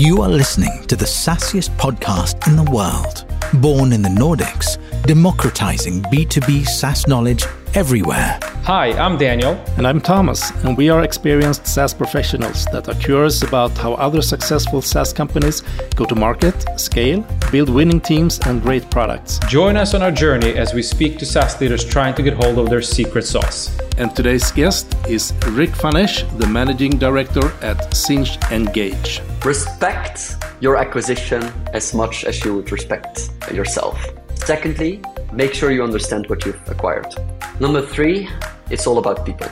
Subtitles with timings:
[0.00, 3.26] You are listening to the SaaSiest podcast in the world.
[3.60, 8.38] Born in the Nordics, democratizing B2B SaaS knowledge everywhere.
[8.62, 9.62] Hi, I'm Daniel.
[9.76, 14.22] And I'm Thomas, and we are experienced SaaS professionals that are curious about how other
[14.22, 15.62] successful SaaS companies
[15.96, 17.20] go to market, scale,
[17.52, 19.38] build winning teams, and great products.
[19.48, 22.58] Join us on our journey as we speak to SaaS leaders trying to get hold
[22.58, 23.68] of their secret sauce.
[24.00, 29.20] And today's guest is Rick Van Esch, the managing director at Sinch Engage.
[29.44, 31.42] Respect your acquisition
[31.74, 34.02] as much as you would respect yourself.
[34.36, 35.02] Secondly,
[35.34, 37.14] make sure you understand what you've acquired.
[37.60, 38.26] Number three,
[38.70, 39.48] it's all about people.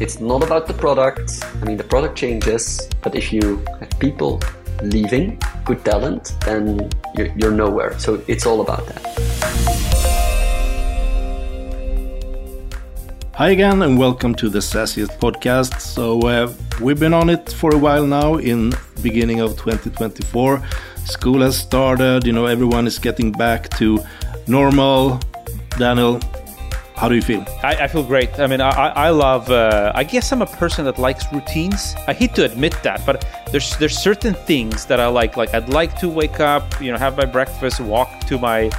[0.00, 1.44] It's not about the product.
[1.60, 4.40] I mean, the product changes, but if you have people
[4.82, 6.88] leaving, good talent, then
[7.36, 7.98] you're nowhere.
[7.98, 9.79] So it's all about that.
[13.40, 15.80] Hi again, and welcome to the SaaSiest podcast.
[15.80, 18.34] So uh, we've been on it for a while now.
[18.34, 20.62] In beginning of 2024,
[21.06, 22.26] school has started.
[22.26, 23.98] You know, everyone is getting back to
[24.46, 25.20] normal.
[25.78, 26.20] Daniel,
[26.94, 27.42] how do you feel?
[27.62, 28.38] I, I feel great.
[28.38, 29.48] I mean, I, I love.
[29.48, 31.94] Uh, I guess I'm a person that likes routines.
[32.06, 35.38] I hate to admit that, but there's there's certain things that I like.
[35.38, 38.70] Like I'd like to wake up, you know, have my breakfast, walk to my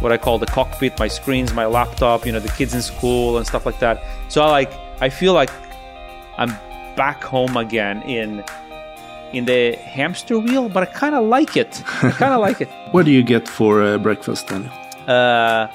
[0.00, 3.38] what I call the cockpit, my screens, my laptop, you know, the kids in school
[3.38, 4.02] and stuff like that.
[4.28, 4.72] So I like.
[4.98, 5.50] I feel like
[6.38, 6.48] I'm
[6.96, 8.42] back home again in
[9.32, 11.82] in the hamster wheel, but I kind of like it.
[12.02, 12.68] I kind of like it.
[12.92, 14.72] What do you get for uh, breakfast, Daniel?
[15.06, 15.66] Uh,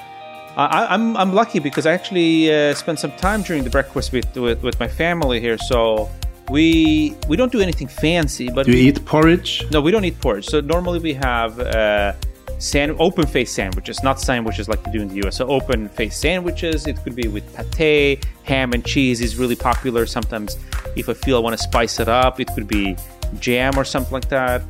[0.58, 4.12] I, am I'm, I'm lucky because I actually uh, spent some time during the breakfast
[4.12, 5.58] with, with, with my family here.
[5.58, 6.10] So
[6.50, 9.64] we we don't do anything fancy, but do you we, eat porridge?
[9.72, 10.48] No, we don't eat porridge.
[10.48, 12.14] So normally we have uh,
[12.62, 15.38] sand, open face sandwiches, not sandwiches like they do in the US.
[15.38, 16.88] So open face sandwiches.
[16.88, 20.06] It could be with pate, ham and cheese is really popular.
[20.06, 20.58] Sometimes
[20.96, 22.96] if I feel I want to spice it up, it could be
[23.40, 24.62] jam or something like that.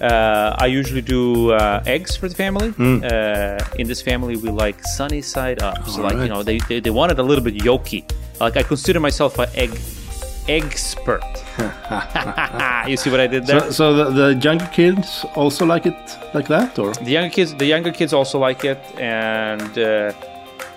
[0.00, 2.70] Uh, I usually do uh, eggs for the family.
[2.70, 3.02] Mm.
[3.02, 5.88] Uh, in this family, we like sunny side up.
[5.88, 6.22] So, All like right.
[6.22, 8.08] you know, they, they they want it a little bit yolky.
[8.38, 9.70] Like I consider myself an egg
[10.48, 11.22] expert.
[12.88, 13.60] you see what I did there?
[13.60, 17.54] So, so the, the, younger kids also like it like that, or the younger kids,
[17.54, 20.12] the younger kids also like it, and uh,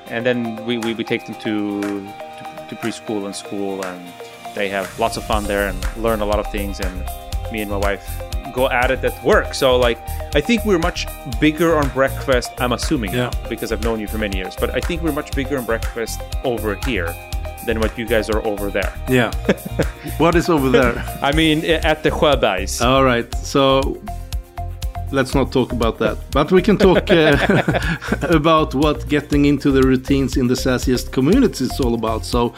[0.07, 4.13] and then we, we, we take them to, to, to preschool and school, and
[4.55, 6.79] they have lots of fun there and learn a lot of things.
[6.79, 7.05] And
[7.51, 8.21] me and my wife
[8.53, 9.53] go at it at work.
[9.53, 9.97] So like
[10.35, 11.07] I think we're much
[11.39, 12.51] bigger on breakfast.
[12.59, 13.31] I'm assuming yeah.
[13.49, 16.21] because I've known you for many years, but I think we're much bigger on breakfast
[16.43, 17.15] over here
[17.65, 18.93] than what you guys are over there.
[19.09, 19.31] Yeah.
[20.17, 20.97] what is over there?
[21.21, 22.83] I mean, at the Sjöbergs.
[22.85, 23.33] All right.
[23.37, 24.01] So
[25.11, 26.17] let's not talk about that.
[26.31, 27.37] But we can talk uh,
[28.35, 32.25] about what getting into the routines in the SaaSiest community is all about.
[32.25, 32.49] So,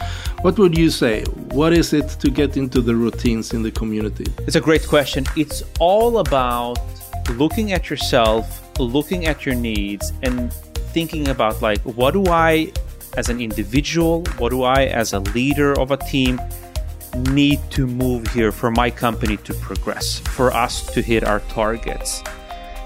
[0.42, 1.24] what would you say?
[1.52, 4.26] What is it to get into the routines in the community?
[4.46, 5.24] It's a great question.
[5.36, 6.78] It's all about
[7.30, 10.52] looking at yourself, looking at your needs, and
[10.92, 12.72] thinking about like, what do I,
[13.16, 16.40] as an individual, what do I, as a leader of a team,
[17.30, 22.22] need to move here for my company to progress, for us to hit our targets.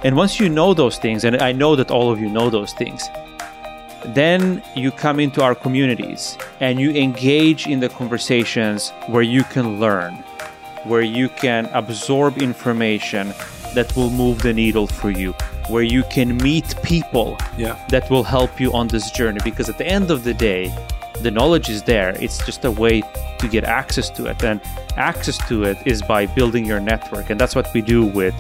[0.05, 2.73] And once you know those things, and I know that all of you know those
[2.75, 3.09] things,
[4.15, 9.81] then you come into our communities and you engage in the conversations where you can
[9.81, 10.15] learn,
[10.85, 13.33] where you can absorb information
[13.75, 15.33] that will move the needle for you,
[15.69, 17.85] where you can meet people yeah.
[17.89, 19.41] that will help you on this journey.
[19.45, 20.75] Because at the end of the day,
[21.21, 22.11] the knowledge is there.
[22.21, 23.03] It's just a way
[23.39, 24.43] to get access to it.
[24.43, 24.61] And
[24.97, 27.31] access to it is by building your network.
[27.31, 28.35] And that's what we do with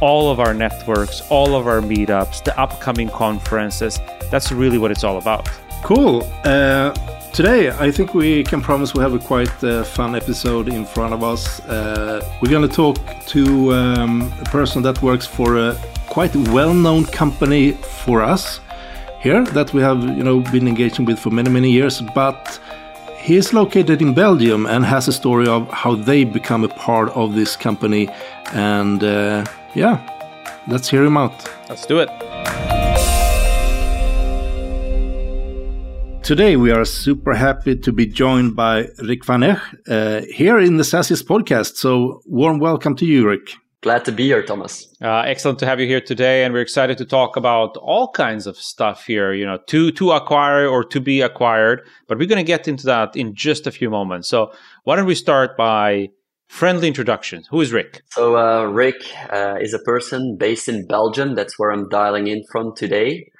[0.00, 3.98] all of our networks, all of our meetups, the upcoming conferences.
[4.30, 5.48] That's really what it's all about.
[5.82, 6.22] Cool.
[6.44, 6.94] Uh,
[7.34, 11.12] today, I think we can promise we have a quite uh, fun episode in front
[11.12, 11.60] of us.
[11.66, 12.96] Uh, we're going to talk
[13.26, 15.76] to um, a person that works for a
[16.08, 18.60] quite well-known company for us
[19.20, 22.60] here that we have, you know, been engaging with for many, many years, but.
[23.18, 27.08] He is located in Belgium and has a story of how they become a part
[27.12, 28.10] of this company
[28.52, 29.96] and uh, yeah,
[30.68, 31.32] let's hear him out.
[31.70, 32.33] Let's do it.
[36.24, 39.60] Today we are super happy to be joined by Rick Van Esch
[39.90, 41.76] uh, here in the SaaSiest podcast.
[41.76, 43.50] So warm welcome to you, Rick.
[43.82, 44.88] Glad to be here, Thomas.
[45.02, 48.46] Uh, excellent to have you here today, and we're excited to talk about all kinds
[48.46, 49.34] of stuff here.
[49.34, 52.86] You know, to to acquire or to be acquired, but we're going to get into
[52.86, 54.26] that in just a few moments.
[54.26, 54.50] So
[54.84, 56.08] why don't we start by
[56.48, 57.42] friendly introduction.
[57.50, 58.02] Who is Rick?
[58.12, 61.34] So, uh, Rick uh, is a person based in Belgium.
[61.34, 63.30] That's where I'm dialing in from today.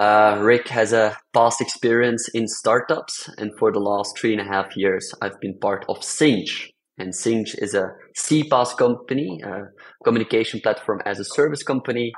[0.00, 4.44] Uh, Rick has a past experience in startups, and for the last three and a
[4.44, 6.70] half years, I've been part of Sinch.
[6.96, 9.68] And Sinch is a CPaaS company, a
[10.02, 12.12] communication platform as a service company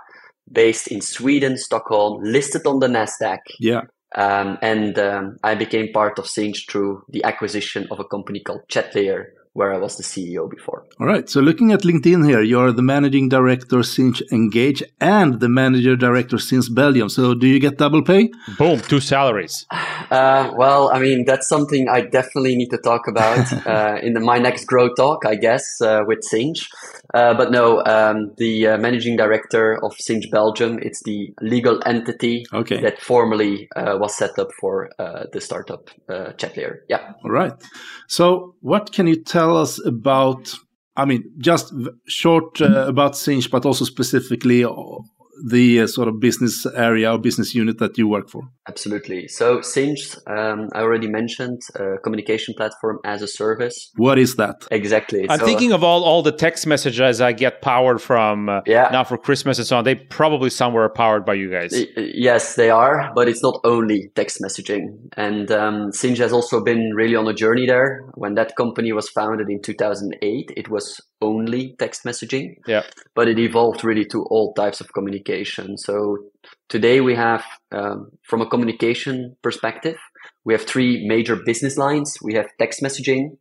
[0.51, 3.39] based in Sweden, Stockholm, listed on the NASDAQ.
[3.59, 3.83] Yeah.
[4.15, 8.61] Um, and um, I became part of Sinch through the acquisition of a company called
[8.71, 9.25] Chatlayer,
[9.55, 10.85] where I was the CEO before.
[10.99, 11.29] All right.
[11.29, 16.39] So looking at LinkedIn here, you're the managing director Sinch Engage and the manager director
[16.39, 17.09] Sinch Belgium.
[17.09, 18.31] So do you get double pay?
[18.59, 19.67] Boom, two salaries.
[20.11, 24.21] Uh, well, I mean, that's something I definitely need to talk about uh, in the,
[24.21, 26.69] my next Grow Talk, I guess, uh, with Sinch.
[27.15, 32.45] Uh, but no, um, the uh, managing director of Sinch Belgium, it's the legal entity
[32.53, 32.83] Okay.
[32.83, 34.91] that formerly uh, was set up for
[35.33, 36.81] the startup uh, Chatlayer.
[36.91, 37.13] Yeah.
[37.25, 37.55] All right.
[38.07, 40.55] So, what can you tell us about?
[40.95, 41.73] I mean, just
[42.07, 44.73] short uh, about Sinch, but also specifically uh,
[45.51, 48.43] the uh, sort of business area or business unit that you work for.
[48.69, 49.29] Absolutely.
[49.29, 53.91] So Sinch, um, I already mentioned, uh, communication platform as a service.
[53.97, 54.67] What is that?
[54.71, 55.27] Exactly.
[55.29, 58.89] I'm So, thinking of all, all the text messages I get powered from uh, Yeah.
[58.93, 59.85] now for Christmas and so on.
[59.85, 61.75] They probably somewhere are powered by you guys.
[61.97, 65.09] Yes, they are, but it's not only text messaging.
[65.17, 68.05] And um, Sinch has also been really on a journey there.
[68.15, 72.83] When that company was founded in 2008, it was only text messaging, Yeah.
[73.15, 75.79] but it evolved really to all types of communication.
[75.79, 76.19] So
[76.69, 79.97] today we have, um, from a communication perspective,
[80.45, 82.19] we have three major business lines.
[82.23, 83.37] We have text messaging.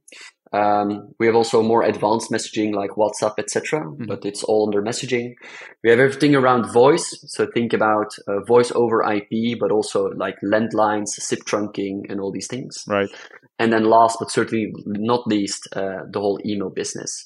[0.54, 3.86] Um, we have also more advanced messaging like WhatsApp, etc.
[4.06, 5.36] But it's all under messaging.
[5.84, 7.07] We have everything around voice.
[7.27, 12.31] So think about uh, voice over IP, but also like landlines, SIP trunking, and all
[12.34, 12.84] these things.
[12.88, 13.10] Right.
[13.60, 17.25] And then last but certainly not least, uh, the whole email business.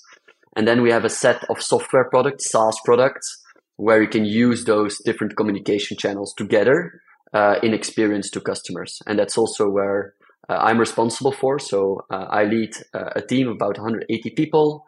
[0.55, 3.43] And then we have a set of software products, SaaS products,
[3.77, 7.01] where you can use those different communication channels together
[7.33, 9.01] uh, in experience to customers.
[9.05, 10.13] And that's also where
[10.47, 11.59] uh, I'm responsible for.
[11.59, 14.85] So uh, I lead uh, a team of about 180 people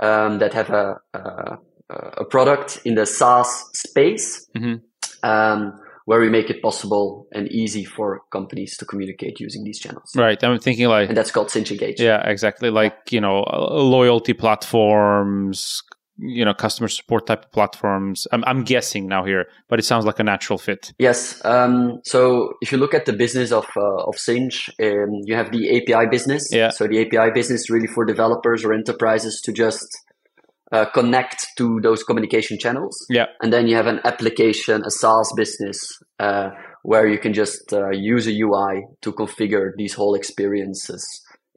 [0.00, 1.58] um, that have a, a,
[1.90, 4.48] a product in the SaaS space.
[4.56, 4.80] Mhm.
[5.22, 10.12] Um, where we make it possible and easy for companies to communicate using these channels.
[10.14, 10.42] Right.
[10.42, 12.00] I'm thinking like And that's called Cinch Engage.
[12.00, 12.70] Yeah, exactly.
[12.70, 15.82] Like, you know, uh, loyalty platforms,
[16.18, 18.26] you know, customer support type of platforms.
[18.32, 20.92] I'm, I'm guessing now here, but it sounds like a natural fit.
[20.98, 21.42] Yes.
[21.44, 25.50] Um, so if you look at the business of uh, of Sinch, um, you have
[25.50, 26.52] the API business.
[26.52, 26.68] Yeah.
[26.68, 29.88] So the API business really for developers or enterprises to just
[30.74, 33.06] uh, connect to those communication channels.
[33.08, 33.26] Yeah.
[33.40, 35.78] And then you have an application, a SaaS business,
[36.18, 36.50] uh,
[36.82, 41.06] where you can just uh, use a UI to configure these whole experiences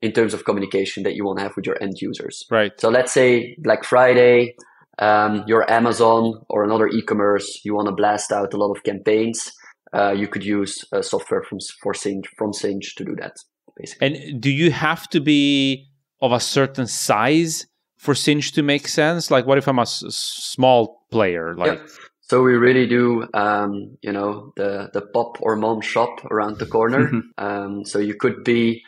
[0.03, 2.45] in terms of communication that you want to have with your end users.
[2.51, 2.79] Right.
[2.79, 4.53] So let's say Black Friday,
[4.99, 9.51] um, you're Amazon or another e-commerce, you want to blast out a lot of campaigns.
[9.93, 13.35] Uh, you could use uh, software from for Sinch from Sinch to do that,
[13.75, 14.07] basically.
[14.07, 15.87] And do you have to be
[16.21, 17.65] of a certain size
[17.97, 19.29] for Sinch to make sense?
[19.29, 21.55] Like, what if I'm a s- small player?
[21.55, 21.87] Like, Yeah.
[22.29, 26.65] So we really do, um, you know, the the pop or mom shop around the
[26.65, 27.09] corner.
[27.37, 28.83] Um, so you could be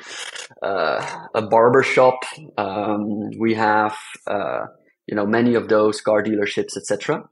[0.62, 1.00] uh,
[1.34, 2.20] a barber shop.
[2.58, 3.96] Um, we have,
[4.28, 4.66] uh,
[5.08, 7.30] you know, many of those car dealerships, etc.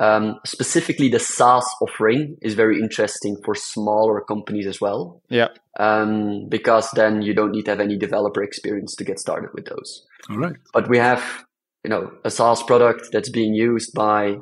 [0.00, 5.48] Um, specifically, the SaaS offering is very interesting for smaller companies as well, yeah.
[5.78, 9.66] um, because then you don't need to have any developer experience to get started with
[9.66, 10.56] those All right.
[10.72, 11.44] but we have
[11.84, 14.36] you know a SaaS product that's being used by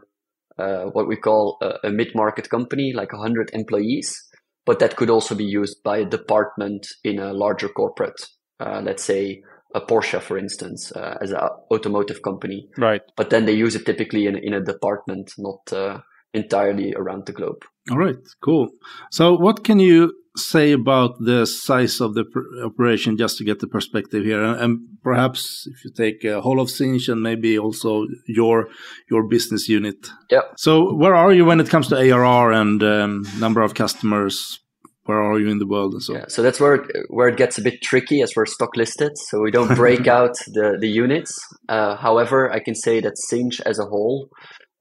[0.59, 4.23] uh, what we call a, a mid-market company, like 100 employees,
[4.67, 8.21] but that could also be used by a department in a larger corporate,
[8.61, 9.43] uh, let's say
[9.75, 11.41] a Porsche, for instance, uh, as an
[11.71, 12.69] automotive company.
[12.77, 13.01] Right.
[13.17, 16.01] But then they use it typically in, in a department, not uh,
[16.35, 17.65] entirely around the globe.
[17.91, 18.17] All right.
[18.45, 18.69] Cool.
[19.11, 23.61] So, what can you say about the size of the pr- operation, just to get
[23.61, 27.59] the perspective here, and, and perhaps if you take a whole of Sinch and maybe
[27.59, 28.69] also your
[29.11, 30.09] your business unit.
[30.31, 30.43] Yeah.
[30.57, 34.59] So, where are you when it comes to ARR and um, number of customers?
[35.05, 36.15] Where are you in the world and so?
[36.15, 39.19] Yeah, so that's where it, where it gets a bit tricky as we're stock listed.
[39.19, 41.39] So we don't break out the the units.
[41.69, 44.29] Uh, however, I can say that Sinch as a whole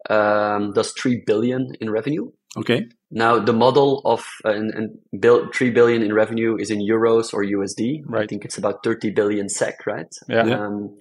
[0.09, 2.31] um, does three billion in revenue.
[2.55, 2.85] Okay.
[3.11, 7.33] Now the model of uh, and, and bill, three billion in revenue is in euros
[7.33, 8.03] or USD.
[8.13, 10.07] I think it's about thirty billion SEK, right?
[10.29, 10.45] Yeah.
[10.45, 10.65] Yeah.
[10.65, 10.97] Um,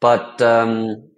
[0.00, 1.10] but um,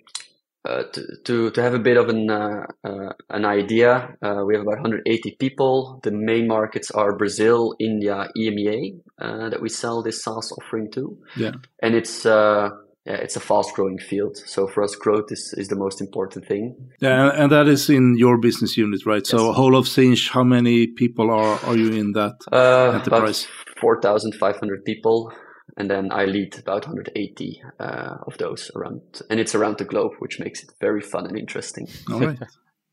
[0.65, 4.55] uh, to, to to have a bit of an uh, uh, an idea, uh, we
[4.55, 6.01] have about 180 people.
[6.03, 11.19] The main markets are Brazil, India, EMEA uh, that we sell this SaaS offering to,
[11.37, 11.53] Yeah.
[11.83, 12.71] and it's uh,
[13.05, 14.37] yeah, it's a fast growing field.
[14.37, 16.77] So for us, growth is, is the most important thing.
[17.01, 19.27] Yeah, and, that is in your business unit, right?
[19.27, 19.57] So, Yes.
[19.57, 22.37] whole of Sinch, how many people are are you in that?
[22.53, 23.49] Uh, Enterprise.
[23.67, 25.33] about 4,500 people.
[25.77, 30.13] and then I lead about 180 uh, of those around, and it's around the globe,
[30.19, 31.89] which makes it very fun and interesting.
[32.13, 32.39] All right,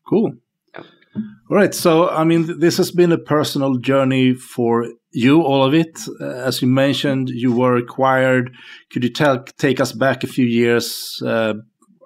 [0.08, 0.32] cool.
[0.76, 5.74] All right, so I mean, this has been a personal journey for you, all of
[5.74, 5.98] it.
[6.20, 8.54] Uh, as you mentioned, you were acquired.
[8.92, 11.22] Could you tell, take us back a few years?
[11.24, 11.54] Uh,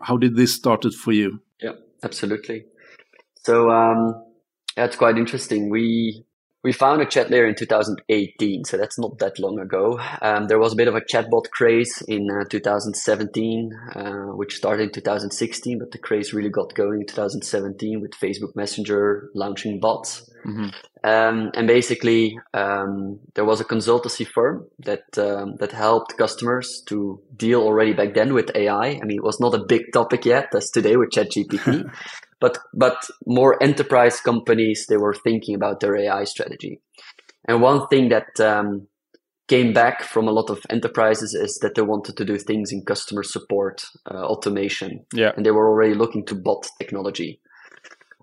[0.02, 1.40] how did this started for you?
[1.60, 2.66] Yeah, absolutely.
[3.36, 4.24] So um,
[4.76, 5.70] that's quite interesting.
[5.70, 6.24] We
[6.64, 10.00] we founded Chatlayer in 2018, so that's not that long ago.
[10.22, 14.84] Um, there was a bit of a chatbot craze in uh, 2017, uh, which started
[14.84, 20.30] in 2016, but the craze really got going in 2017 with Facebook Messenger launching bots.
[20.46, 20.68] Mm-hmm.
[21.04, 27.20] Um, and basically, um, there was a consultancy firm that um, that helped customers to
[27.36, 28.86] deal already back then with AI.
[28.86, 31.90] I mean, it was not a big topic yet, as today with ChatGPT.
[32.44, 36.82] but but more enterprise companies they were thinking about their AI strategy.
[37.48, 38.86] And one thing that um,
[39.48, 42.84] came back from a lot of enterprises is that they wanted to do things in
[42.84, 45.06] customer support uh, automation.
[45.14, 45.32] Yeah.
[45.34, 47.40] And they were already looking to bot technology.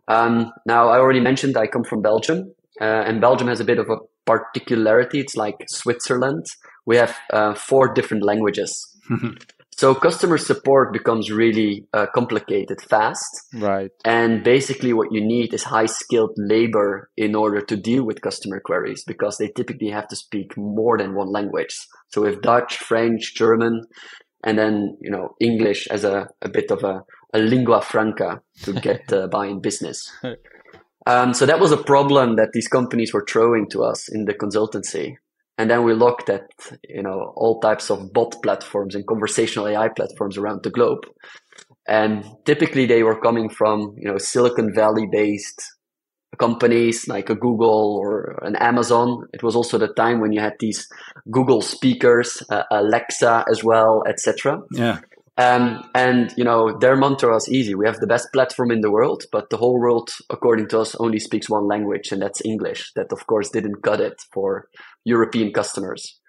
[0.08, 3.80] Um, now, I already mentioned I come from Belgium, uh, and Belgium has a bit
[3.80, 5.20] of a particularity.
[5.20, 6.46] It's like Switzerland.
[6.86, 8.72] We have uh, four different languages.
[9.82, 13.48] So customer support becomes really uh, complicated fast.
[13.52, 13.90] Right.
[14.06, 18.62] And basically what you need is high skilled labor in order to deal with customer
[18.64, 21.76] queries because they typically have to speak more than one language.
[22.10, 23.88] So if Dutch, French, German,
[24.44, 28.74] and then, you know, English as a, a bit of a, a lingua franca to
[28.74, 29.98] get uh, by in business.
[31.08, 34.36] Um, so that was a problem that these companies were throwing to us in the
[34.36, 35.16] consultancy.
[35.58, 36.44] And then we looked at,
[36.88, 41.06] you know, all types of bot platforms and conversational AI platforms around the globe.
[41.88, 45.62] And typically they were coming from, you know, Silicon Valley based
[46.40, 49.28] companies like a Google or an Amazon.
[49.34, 50.88] It was also the time when you had these
[51.30, 54.62] Google speakers, uh, Alexa as well, etc.
[54.72, 55.00] Yeah.
[55.38, 57.74] Um, and you know their mantra was easy.
[57.74, 60.94] We have the best platform in the world, but the whole world, according to us,
[60.96, 62.92] only speaks one language, and that's English.
[62.96, 64.68] That of course didn't cut it for
[65.06, 66.20] European customers.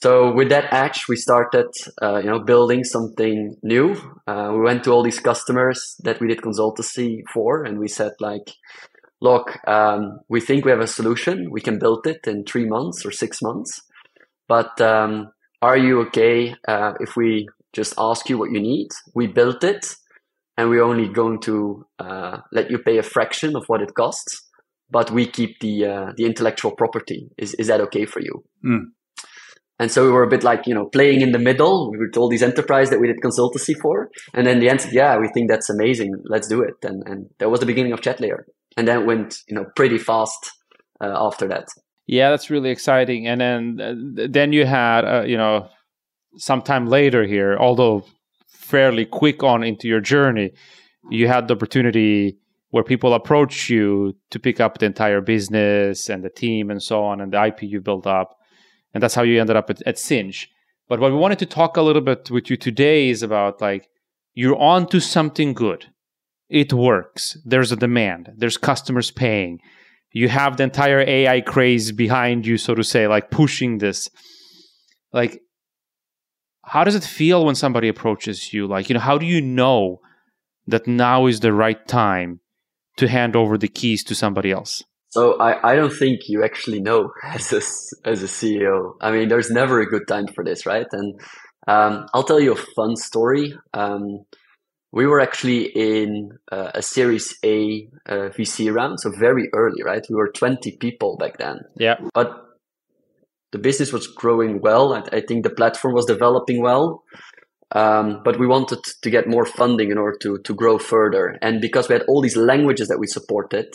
[0.00, 1.66] So with that edge, we started,
[2.00, 3.96] uh, you know, building something new.
[4.28, 8.12] Uh, we went to all these customers that we did consultancy for, and we said
[8.20, 8.48] like,
[9.20, 11.50] look, um, we think we have a solution.
[11.50, 13.82] We can build it in three months or six months,
[14.46, 18.90] but um, are you okay uh, if we just ask you what you need?
[19.14, 19.96] We built it,
[20.56, 24.47] and we're only going to uh, let you pay a fraction of what it costs
[24.90, 27.30] but we keep the uh, the intellectual property.
[27.36, 28.44] Is is that okay for you?
[28.64, 28.92] Mm.
[29.80, 31.90] And so we were a bit like you know playing in the middle.
[31.90, 35.16] We were told these enterprise that we did consultancy for, and then the answer, yeah,
[35.18, 36.14] we think that's amazing.
[36.24, 36.74] Let's do it.
[36.82, 38.44] And and that was the beginning of Chatlayer,
[38.76, 40.50] and then it went you know pretty fast
[41.00, 41.68] uh, after that.
[42.06, 43.28] Yeah, that's really exciting.
[43.28, 45.68] And then uh, then you had uh, you know
[46.38, 48.04] sometime later here, although
[48.48, 50.52] fairly quick on into your journey,
[51.10, 52.38] you had the opportunity
[52.70, 57.02] where people approach you to pick up the entire business and the team and so
[57.02, 58.36] on and the IP you built up.
[58.92, 60.48] And that's how you ended up at, at Sinch.
[60.88, 63.88] But what we wanted to talk a little bit with you today is about like
[64.34, 65.86] you're on to something good.
[66.48, 67.36] It works.
[67.44, 68.32] There's a demand.
[68.36, 69.60] There's customers paying.
[70.12, 74.08] You have the entire AI craze behind you, so to say, like pushing this.
[75.12, 75.42] Like,
[76.64, 78.66] how does it feel when somebody approaches you?
[78.66, 80.00] Like, you know, how do you know
[80.66, 82.40] that now is the right time
[82.98, 84.84] to hand over the keys to somebody else?
[85.10, 87.62] So I, I don't think you actually know as a,
[88.08, 88.92] as a CEO.
[89.00, 90.86] I mean, there's never a good time for this, right?
[90.92, 91.20] And
[91.66, 93.54] um, I'll tell you a fun story.
[93.74, 94.24] Um,
[94.92, 100.04] we were actually in uh, a Series A uh, VC round, so very early, right?
[100.08, 101.60] We were 20 people back then.
[101.76, 101.96] Yeah.
[102.14, 102.32] But
[103.52, 107.02] the business was growing well, and I think the platform was developing well.
[107.72, 111.38] Um, but we wanted to get more funding in order to, to grow further.
[111.42, 113.66] And because we had all these languages that we supported,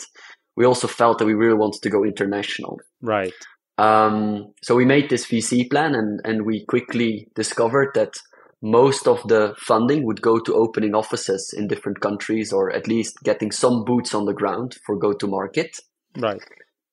[0.56, 2.80] we also felt that we really wanted to go international.
[3.00, 3.32] Right.
[3.78, 8.14] Um, so we made this VC plan and, and we quickly discovered that
[8.62, 13.18] most of the funding would go to opening offices in different countries or at least
[13.22, 15.76] getting some boots on the ground for go to market.
[16.16, 16.40] Right.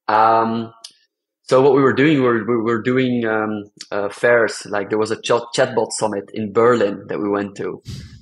[0.08, 0.74] Um,
[1.52, 4.66] so what we were doing, we were, we were doing um, uh, fairs.
[4.68, 7.82] Like there was a ch- chatbot summit in Berlin that we went to,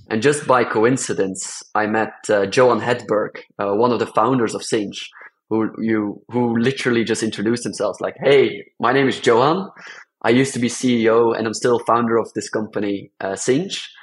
[0.09, 4.63] and just by coincidence, I met uh, Johan Hedberg, uh, one of the founders of
[4.63, 5.11] Sinch,
[5.47, 9.69] who you who literally just introduced themselves like, "Hey, my name is Johan.
[10.23, 13.93] I used to be CEO, and I'm still founder of this company, uh, Sinch,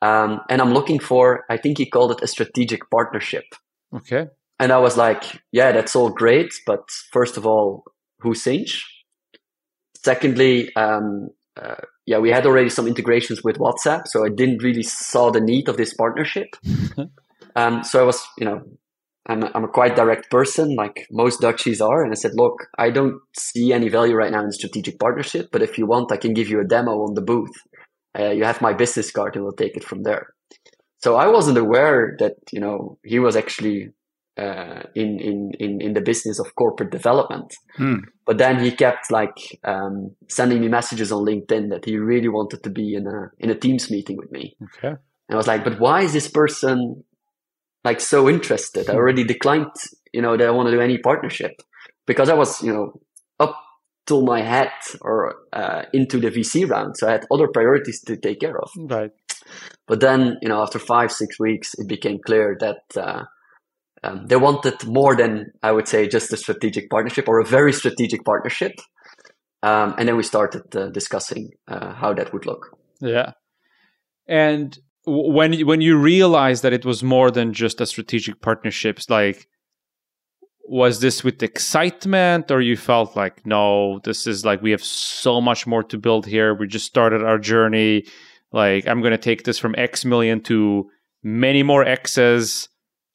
[0.00, 1.44] um, and I'm looking for.
[1.50, 3.46] I think he called it a strategic partnership."
[3.92, 4.28] Okay.
[4.60, 7.84] And I was like, "Yeah, that's all great, but first of all,
[8.20, 8.84] who's Sinch.
[9.96, 11.28] Secondly, um,
[11.60, 15.40] uh, yeah, we had already some integrations with WhatsApp, so I didn't really saw the
[15.40, 16.48] need of this partnership.
[17.56, 18.62] um, so I was, you know,
[19.26, 22.66] I'm a, I'm a quite direct person, like most Dutchies are, and I said, look,
[22.78, 26.16] I don't see any value right now in strategic partnership, but if you want, I
[26.16, 27.54] can give you a demo on the booth.
[28.18, 30.34] Uh, you have my business card, and we'll take it from there.
[31.02, 33.90] So I wasn't aware that you know he was actually
[34.38, 37.54] uh, in, in, in, in the business of corporate development.
[37.76, 37.96] Hmm.
[38.26, 42.62] But then he kept like um, sending me messages on LinkedIn that he really wanted
[42.62, 44.56] to be in a in a Teams meeting with me.
[44.78, 44.88] Okay.
[44.88, 47.04] And I was like, but why is this person
[47.84, 48.88] like so interested?
[48.88, 49.72] I already declined,
[50.12, 51.52] you know, that I want to do any partnership
[52.06, 53.00] because I was, you know,
[53.38, 53.56] up
[54.06, 54.70] till my head
[55.00, 58.70] or uh, into the VC round, so I had other priorities to take care of.
[58.76, 59.10] Right.
[59.86, 62.96] But then, you know, after five six weeks, it became clear that.
[62.96, 63.24] Uh,
[64.02, 67.72] um, they wanted more than I would say just a strategic partnership or a very
[67.72, 68.72] strategic partnership.
[69.62, 72.76] Um, and then we started uh, discussing uh, how that would look.
[73.00, 73.32] Yeah.
[74.26, 79.48] And when when you realized that it was more than just a strategic partnership, like
[80.70, 85.40] was this with excitement or you felt like no this is like we have so
[85.40, 88.04] much more to build here we just started our journey
[88.52, 90.88] like i'm going to take this from x million to
[91.24, 92.68] many more x's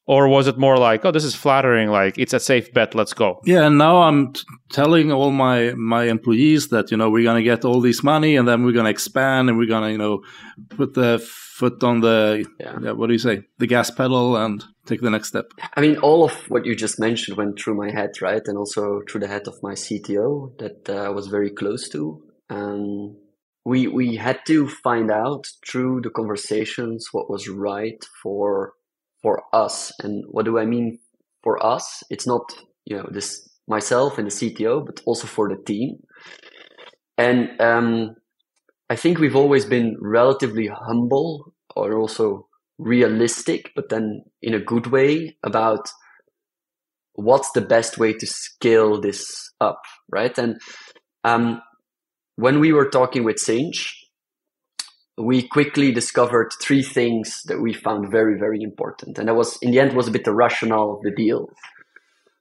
[0.06, 3.12] or was it more like oh this is flattering like it's a safe bet let's
[3.12, 7.24] go Yeah, and now I'm t- telling all my my employees that you know we're
[7.24, 10.22] gonna get all this money, and then we're gonna expand, and we're gonna you know
[10.70, 11.18] put the
[11.58, 12.78] foot on the Yeah.
[12.82, 15.46] yeah, what do you say the gas pedal and take the next step.
[15.76, 18.42] I mean, all of what you just mentioned went through my head, right?
[18.46, 22.22] And also through the head of my CTO that uh, I was very close to.
[22.50, 23.16] Um,
[23.64, 28.74] we we had to find out through the conversations what was right for
[29.22, 29.92] for us.
[30.00, 30.98] And what do I mean
[31.42, 32.02] for us?
[32.10, 32.42] It's not
[32.84, 35.98] you know this myself and the CTO, but also for the team.
[37.18, 38.16] And um,
[38.88, 42.46] I think we've always been relatively humble or also
[42.78, 45.88] realistic, but then in a good way about
[47.14, 50.36] what's the best way to scale this up, right?
[50.38, 50.60] And
[51.24, 51.60] um,
[52.36, 54.05] when we were talking with Sinch,
[55.18, 59.18] we quickly discovered three things that we found very, very important.
[59.18, 61.48] And that was, in the end, was a bit the rationale of the deal.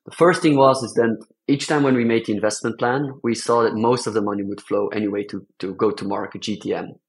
[0.06, 3.34] The first thing was, is then each time when we made the investment plan, we
[3.34, 7.00] saw that most of the money would flow anyway to, to go to market GTM.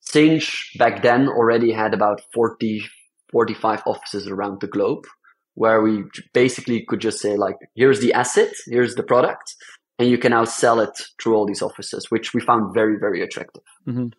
[0.00, 2.84] Sinch back then already had about 40,
[3.32, 5.06] 45 offices around the globe
[5.54, 9.54] where we basically could just say like, here's the asset, here's the product,
[9.98, 13.22] and you can now sell it through all these offices, which we found very, very
[13.22, 13.62] attractive.
[13.86, 14.12] Mhm.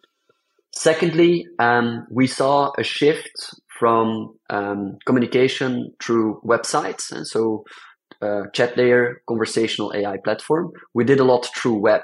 [0.78, 3.32] Secondly, um, we saw a shift
[3.80, 7.64] from um, communication through websites, and so
[8.22, 10.72] uh, Chatlayer, conversational AI platform.
[10.94, 12.02] We did a lot through web,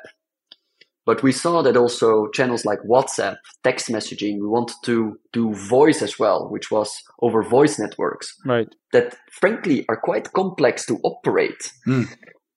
[1.06, 4.36] but we saw that also channels like WhatsApp, text messaging.
[4.40, 9.86] We wanted to do voice as well, which was over voice networks right that frankly
[9.90, 11.72] are quite complex to operate.
[11.86, 12.04] Hmm.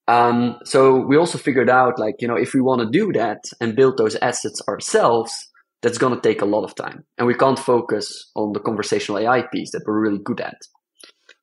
[0.06, 3.44] Um, so we also figured out like, you know, if we want to do that
[3.60, 5.48] and build those assets ourselves,
[5.84, 9.18] that's going to take a lot of time and we can't focus on the conversational
[9.18, 10.56] AI piece that we're really good at.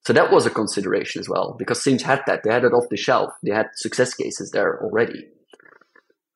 [0.04, 2.42] So that was a consideration as well because Sinch had that.
[2.44, 3.30] They had it off the shelf.
[3.44, 5.28] They had success cases there already.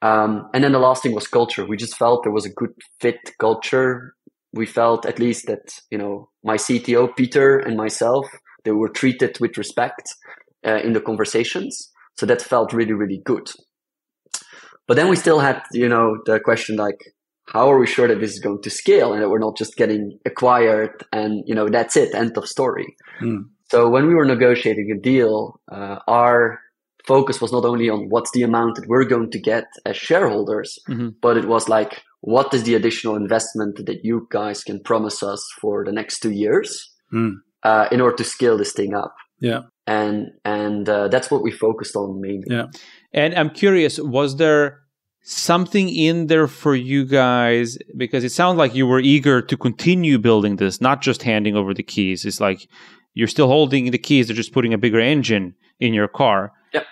[0.03, 1.65] Um, and then the last thing was culture.
[1.65, 4.13] We just felt there was a good fit culture.
[4.53, 8.27] We felt at least that, you know, my CTO, Peter, and myself,
[8.65, 10.13] they were treated with respect
[10.63, 11.91] uh, in the conversations.
[12.19, 13.49] So that felt really, really good.
[14.87, 17.14] But then we still had, you know, the question like,
[17.47, 19.75] how are we sure that this is going to scale and that we're not just
[19.75, 22.95] getting acquired and, you know, that's it, end of story.
[23.19, 23.41] Hmm.
[23.71, 26.59] So when we were negotiating a deal, uh, our
[27.07, 30.77] focus was not only on what's the amount that we're going to get as shareholders,
[30.89, 31.15] Mhm.
[31.21, 35.41] but it was like, what is the additional investment that you guys can promise us
[35.61, 37.33] for the next two years Hmm.
[37.63, 39.13] uh, in order to scale this thing up?
[39.39, 39.61] Yeah.
[39.85, 42.47] And and uh, that's what we focused on mainly.
[42.49, 42.67] Yeah.
[43.13, 44.79] And I'm curious, was there
[45.27, 47.77] something in there for you guys?
[47.97, 51.73] Because it sounds like you were eager to continue building this, not just handing over
[51.73, 52.25] the keys.
[52.25, 52.67] It's like
[53.15, 56.51] you're still holding the keys, they're just putting a bigger engine in your car.
[56.73, 56.85] Yep.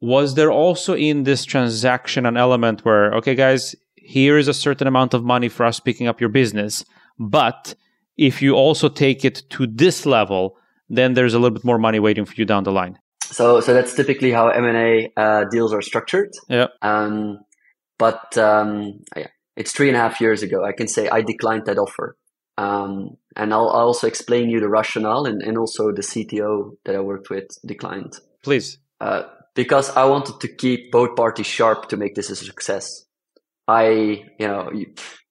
[0.00, 4.86] Was there also in this transaction an element where, okay, guys, here is a certain
[4.86, 6.84] amount of money for us picking up your business,
[7.18, 7.74] but
[8.16, 10.56] if you also take it to this level,
[10.88, 12.98] then there's a little bit more money waiting for you down the line.
[13.22, 16.30] So so that's typically how M and A uh, deals are structured.
[16.48, 16.66] Yeah.
[16.82, 17.38] Um,
[18.00, 20.64] but um, yeah, it's three and a half years ago.
[20.64, 22.16] I can say I declined that offer.
[22.56, 26.96] Um, and I'll, I'll also explain you the rationale and, and also the CTO that
[26.96, 28.14] I worked with declined.
[28.42, 28.78] Please.
[29.00, 33.04] Uh, because I wanted to keep both parties sharp to make this a success.
[33.68, 34.70] I, you know,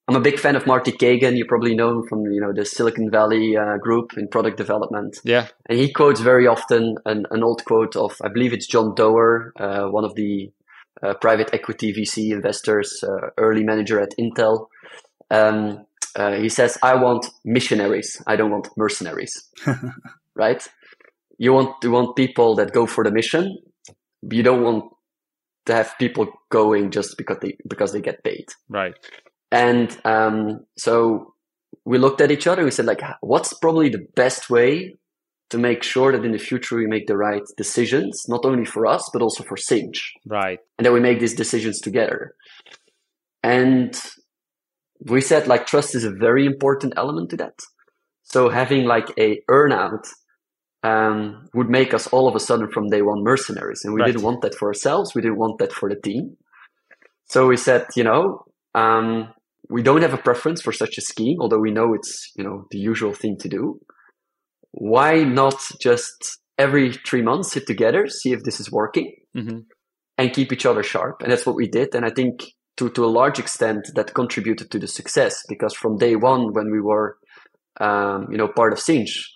[0.08, 1.36] I'm a big fan of Marty Cagan.
[1.36, 5.18] You probably know him from, you know, the Silicon Valley uh, group in product development.
[5.24, 5.48] Yeah.
[5.68, 9.52] And he quotes very often an, an old quote of, I believe it's John Doerr,
[9.58, 10.52] uh, one of the
[11.02, 14.66] uh, private equity VC investors, uh, early manager at Intel.
[15.30, 15.86] Um,
[16.16, 18.20] uh, he says, I want missionaries.
[18.26, 19.48] I don't want mercenaries.
[20.34, 20.66] right?
[21.38, 23.58] You want, you want people that go for the mission.
[24.30, 24.84] You don't want
[25.66, 28.46] to have people going just because they because they get paid.
[28.68, 28.94] Right.
[29.52, 31.34] And um, so
[31.84, 32.64] we looked at each other.
[32.64, 34.96] We said, like, what's probably the best way
[35.50, 38.86] to make sure that in the future we make the right decisions, not only for
[38.86, 40.12] us but also for Sinch.
[40.26, 40.58] Right.
[40.78, 42.34] And that we make these decisions together.
[43.42, 44.00] And
[45.00, 47.58] we said like trust is a very important element to that.
[48.22, 50.06] So having like a earnout
[50.82, 53.82] um, would make us all of a sudden from day one mercenaries.
[53.84, 54.06] And we Right.
[54.12, 55.14] didn't want that for ourselves.
[55.14, 56.36] We didn't want that for the team.
[57.26, 59.28] So we said, you know, um,
[59.68, 62.66] we don't have a preference for such a scheme, although we know it's, you know,
[62.70, 63.80] the usual thing to do.
[64.72, 69.60] Why not just every three months sit together, see if this is working hmm
[70.18, 71.22] and keep each other sharp.
[71.22, 71.94] And that's what we did.
[71.94, 72.42] And I think
[72.76, 76.70] to, to a large extent that contributed to the success because from day one, when
[76.70, 77.16] we were,
[77.80, 79.30] um, you know, part of Sinch,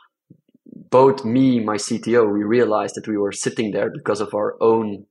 [0.91, 5.07] both me, my CTO, we realized that we were sitting there because of our own,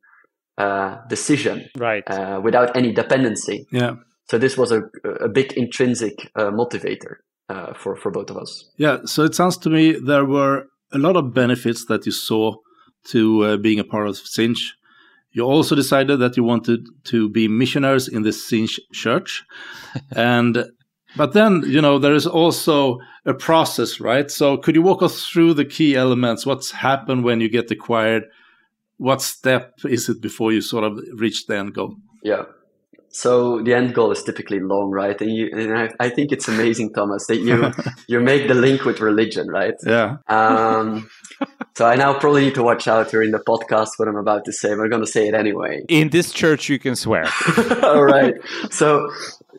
[0.60, 2.04] uh, decision, Right.
[2.08, 3.66] uh, without any dependency.
[3.72, 3.96] Yeah.
[4.30, 4.82] So this was a,
[5.22, 7.16] a big intrinsic uh, motivator,
[7.50, 8.70] uh, for, for both of us.
[8.78, 9.00] Yeah.
[9.06, 12.56] So it sounds to me there were a lot of benefits that you saw
[13.06, 14.74] to uh, being a part of Sinch.
[15.32, 19.44] You also decided that you wanted to be missionaries in the Sinch church.
[20.16, 20.66] and
[21.16, 24.30] but then, you know, there is also a process, right?
[24.32, 26.46] So could you walk us through the key elements?
[26.46, 28.24] What's happened when you get acquired?
[28.98, 31.96] What step is it before you sort of reach the end goal?
[32.24, 32.44] Yeah.
[33.14, 35.20] So the end goal is typically long, right?
[35.22, 37.72] And you, and I, I think it's amazing, Thomas, that you,
[38.08, 39.76] you make the link with religion, right?
[39.86, 40.18] Yeah.
[40.28, 41.08] Um,
[41.78, 44.46] so I now probably need to watch out here in the podcast what I'm about
[44.46, 45.84] to say, but I'm going to say it anyway.
[45.90, 47.30] In this church, you can swear.
[47.84, 48.34] All right.
[48.72, 49.12] So,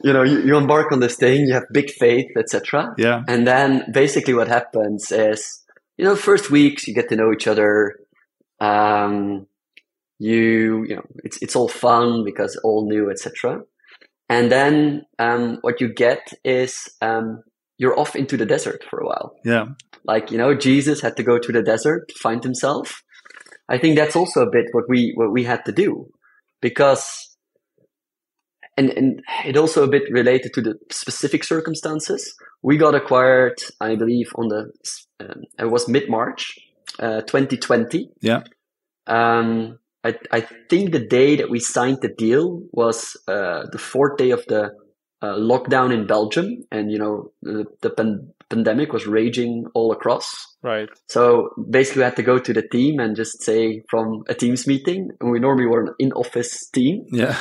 [0.02, 2.92] you know, you, you embark on this thing, you have big faith, etc.
[2.98, 3.22] Yeah.
[3.28, 5.62] And then basically what happens is,
[5.96, 7.94] you know, first weeks you get to know each other.
[8.58, 9.46] Um,
[10.18, 13.62] you, you know, it's, it's all fun because all new, etc.
[14.28, 17.42] And then, um, what you get is, um,
[17.78, 19.34] you're off into the desert for a while.
[19.44, 19.66] Yeah.
[20.04, 23.02] Like, you know, Jesus had to go to the desert to find himself.
[23.68, 26.08] I think that's also a bit what we, what we had to do
[26.60, 27.36] because,
[28.76, 32.34] and, and it also a bit related to the specific circumstances.
[32.62, 34.70] We got acquired, I believe, on the,
[35.20, 36.58] um, it was mid March,
[36.98, 38.10] uh, 2020.
[38.20, 38.42] Yeah.
[39.06, 40.40] Um, I, I
[40.70, 44.72] think the day that we signed the deal was, uh, the fourth day of the,
[45.22, 50.26] uh, lockdown in Belgium, and you know the, the pan- pandemic was raging all across.
[50.62, 50.88] Right.
[51.08, 54.66] So basically, we had to go to the team and just say from a teams
[54.66, 57.38] meeting, and we normally were an in-office team, Yeah.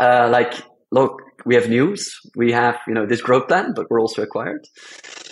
[0.00, 0.54] uh, like,
[0.90, 4.66] look, we have news, we have you know this growth plan, but we're also acquired.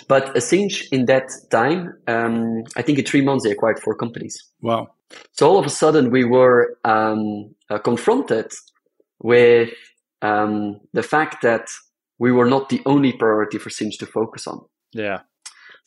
[0.07, 4.37] But Sinch in that time, um, I think in three months they acquired four companies.
[4.61, 4.89] Wow.
[5.33, 8.51] So all of a sudden we were um, uh, confronted
[9.21, 9.71] with
[10.21, 11.67] um, the fact that
[12.19, 14.61] we were not the only priority for Sinch to focus on.
[14.93, 15.19] Yeah.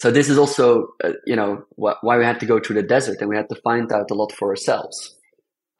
[0.01, 2.87] So this is also, uh, you know, wh- why we had to go through the
[2.87, 5.17] desert and we had to find out a lot for ourselves.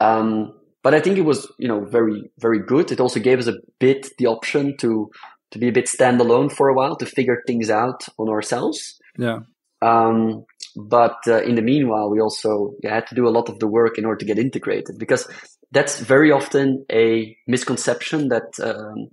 [0.01, 2.91] Um, but I think it was, you know, very, very good.
[2.91, 5.11] It also gave us a bit the option to,
[5.51, 8.99] to be a bit standalone for a while to figure things out on ourselves.
[9.17, 9.41] Yeah.
[9.83, 10.45] Um,
[10.77, 13.67] but uh, in the meanwhile, we also yeah, had to do a lot of the
[13.69, 15.29] work in order to get integrated because
[15.71, 19.09] that's very often a misconception that um,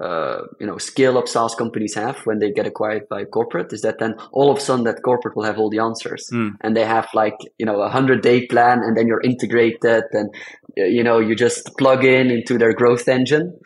[0.00, 3.72] uh, you know scale up SaaS companies have when they get acquired by a corporate
[3.72, 6.50] is that then all of a sudden that corporate will have all the answers Mm.
[6.62, 10.34] and they have like you know a hundred day plan and then you're integrated and
[10.78, 13.56] uh, you know you just plug in into their growth engine.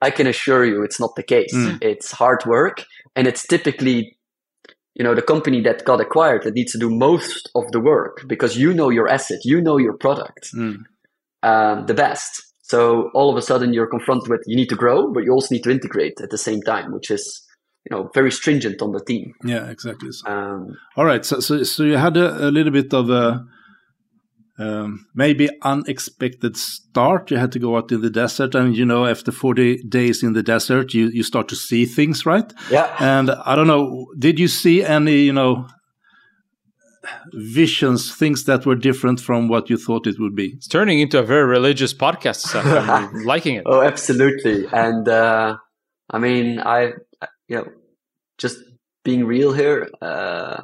[0.00, 1.54] I can assure you it's not the case.
[1.54, 1.78] Mm.
[1.80, 2.84] It's hard work
[3.16, 4.17] and it's typically
[4.98, 8.24] you know the company that got acquired that needs to do most of the work
[8.26, 10.76] because you know your asset you know your product Mm.
[11.50, 12.30] um, the best
[12.62, 12.78] so
[13.14, 15.64] all of a sudden you're confronted with you need to grow but you also need
[15.64, 17.24] to integrate at the same time which is
[17.84, 19.64] you know very stringent on the team Yeah.
[19.70, 20.10] Exactly.
[20.12, 21.24] So- um, All right.
[21.24, 23.24] So, so, so you had a, a little bit of a
[24.58, 27.30] um, maybe unexpected start.
[27.30, 30.32] You had to go out in the desert, and you know, after forty days in
[30.32, 32.52] the desert, you you start to see things, right?
[32.70, 35.68] yeah And I don't know, did you see any, you know,
[37.32, 40.54] visions, things that were different from what you thought it would be?
[40.56, 42.40] It's turning into a very religious podcast.
[42.48, 43.62] So I'm liking it.
[43.66, 45.56] oh absolutely and uh,
[46.10, 46.92] I mean, I,
[47.48, 47.66] you know,
[48.38, 48.58] just
[49.04, 50.62] being real here, uh,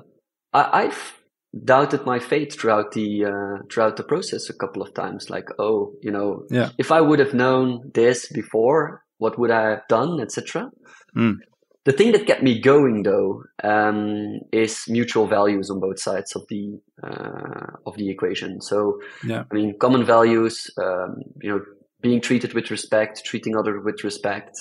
[0.53, 1.13] I, have
[1.63, 5.31] doubted my faith throughout the uh, throughout the process a couple of times.
[5.31, 6.71] Like, oh, you know, yeah.
[6.79, 10.71] if I would have known this before, what would I have done, etc.
[11.17, 11.37] Mm.
[11.85, 16.45] The thing that kept me going, though, um, is mutual values on both sides of
[16.49, 18.61] the uh, of the equation.
[18.63, 19.45] So, yeah.
[19.51, 20.71] I mean, common values.
[20.79, 21.61] Um, you know,
[22.01, 24.59] being treated with respect, treating others with respect.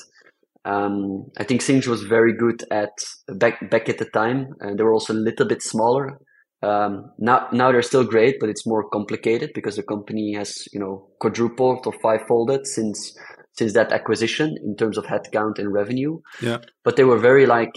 [0.65, 4.83] Um, I think Sinch was very good at back back at the time, and they
[4.83, 6.19] were also a little bit smaller.
[6.63, 10.79] Um, now, now they're still great, but it's more complicated because the company has, you
[10.79, 13.15] know, quadrupled or fivefolded since
[13.55, 16.19] since that acquisition in terms of headcount and revenue.
[16.41, 16.57] Yeah.
[16.83, 17.73] But they were very like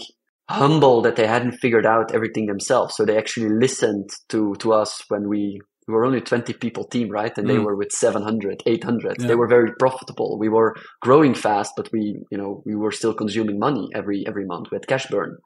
[0.49, 2.95] humble that they hadn't figured out everything themselves.
[2.95, 7.09] So they actually listened to to us when we we were only 20 people team,
[7.09, 7.35] right?
[7.37, 7.51] And mm.
[7.51, 9.15] they were with 700, 800.
[9.19, 9.27] Yeah.
[9.27, 10.37] They were very profitable.
[10.37, 14.45] We were growing fast, but we, you know, we were still consuming money every, every
[14.45, 14.67] month.
[14.69, 15.37] We had cash burn,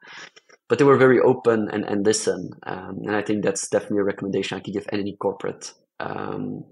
[0.72, 2.48] but they were very open and, and listen.
[2.62, 6.64] Um, and I think that's definitely a recommendation I could give any corporate, um,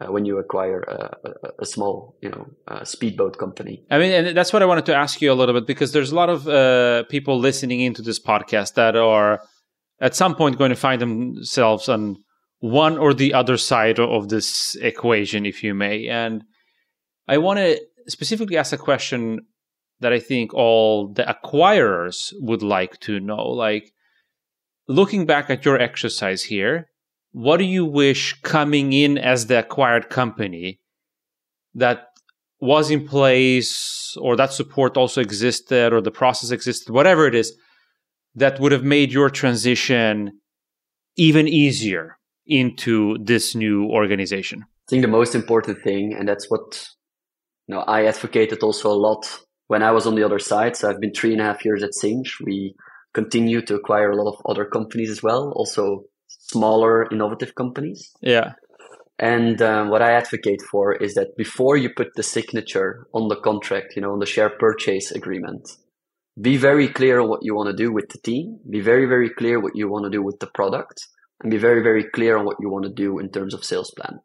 [0.00, 3.84] uh, when you acquire a, a, a small, you know, uh, speedboat company.
[3.88, 6.10] I mean, and that's what I wanted to ask you a little bit because there's
[6.10, 9.42] a lot of uh, people listening into this podcast that are
[10.00, 12.16] at some point going to find themselves on
[12.58, 16.08] one or the other side of this equation, if you may.
[16.08, 16.42] And
[17.28, 19.46] I want to specifically ask a question
[20.04, 23.48] that I think all the acquirers would like to know.
[23.48, 23.90] Like,
[24.86, 26.90] looking back at your exercise here,
[27.32, 30.78] what do you wish coming in as the acquired company
[31.74, 32.08] that
[32.60, 37.56] was in place or that support also existed or the process existed, whatever it is,
[38.34, 40.38] that would have made your transition
[41.16, 44.66] even easier into this new organization?
[44.86, 46.90] I think the most important thing, and that's what
[47.68, 49.24] you know, I advocated also a lot
[49.74, 50.76] when I was on the other side.
[50.76, 52.40] So I've been three and a half years at Sinch.
[52.40, 52.76] We
[53.12, 58.12] continue to acquire a lot of other companies as well, also smaller, innovative companies.
[58.20, 58.52] Yeah.
[59.18, 63.40] And um, what I advocate for is that before you put the signature on the
[63.48, 65.68] contract, you know, on the share purchase agreement,
[66.40, 68.60] be very clear on what you want to do with the team.
[68.70, 71.08] Be very, very clear what you want to do with the product
[71.40, 73.90] and be very, very clear on what you want to do in terms of sales
[73.96, 74.20] plan.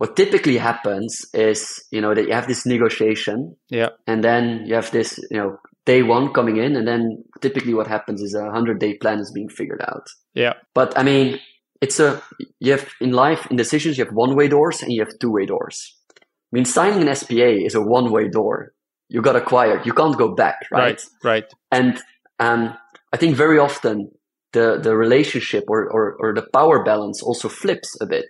[0.00, 3.56] What typically happens is, you know, that you have this negotiation.
[3.68, 3.90] Yeah.
[4.06, 6.74] And then you have this, you know, day one coming in.
[6.74, 10.06] And then typically what happens is a hundred day plan is being figured out.
[10.32, 10.54] Yeah.
[10.74, 11.38] But I mean,
[11.82, 12.22] it's a,
[12.60, 15.30] you have in life, in decisions, you have one way doors and you have two
[15.30, 15.94] way doors.
[16.18, 18.72] I mean, signing an SPA is a one way door.
[19.10, 19.84] You got acquired.
[19.84, 21.04] You can't go back, right?
[21.22, 21.42] Right.
[21.42, 21.54] Right.
[21.70, 22.00] And,
[22.38, 22.74] um,
[23.12, 24.12] I think very often
[24.54, 28.28] the the relationship or, or, or the power balance also flips a bit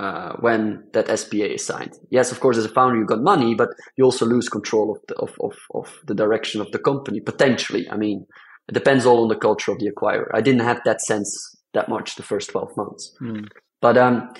[0.00, 1.92] uh, when that SPA is signed.
[2.08, 4.98] Yes, of course, as a founder, you got money, but you also lose control of
[5.08, 7.86] the, of, of, of the direction of the company potentially.
[7.90, 8.26] I mean,
[8.66, 10.28] it depends all on the culture of the acquirer.
[10.32, 11.28] I didn't have that sense
[11.74, 13.14] that much the first 12 months.
[13.20, 13.48] Mm.
[13.82, 14.32] But um,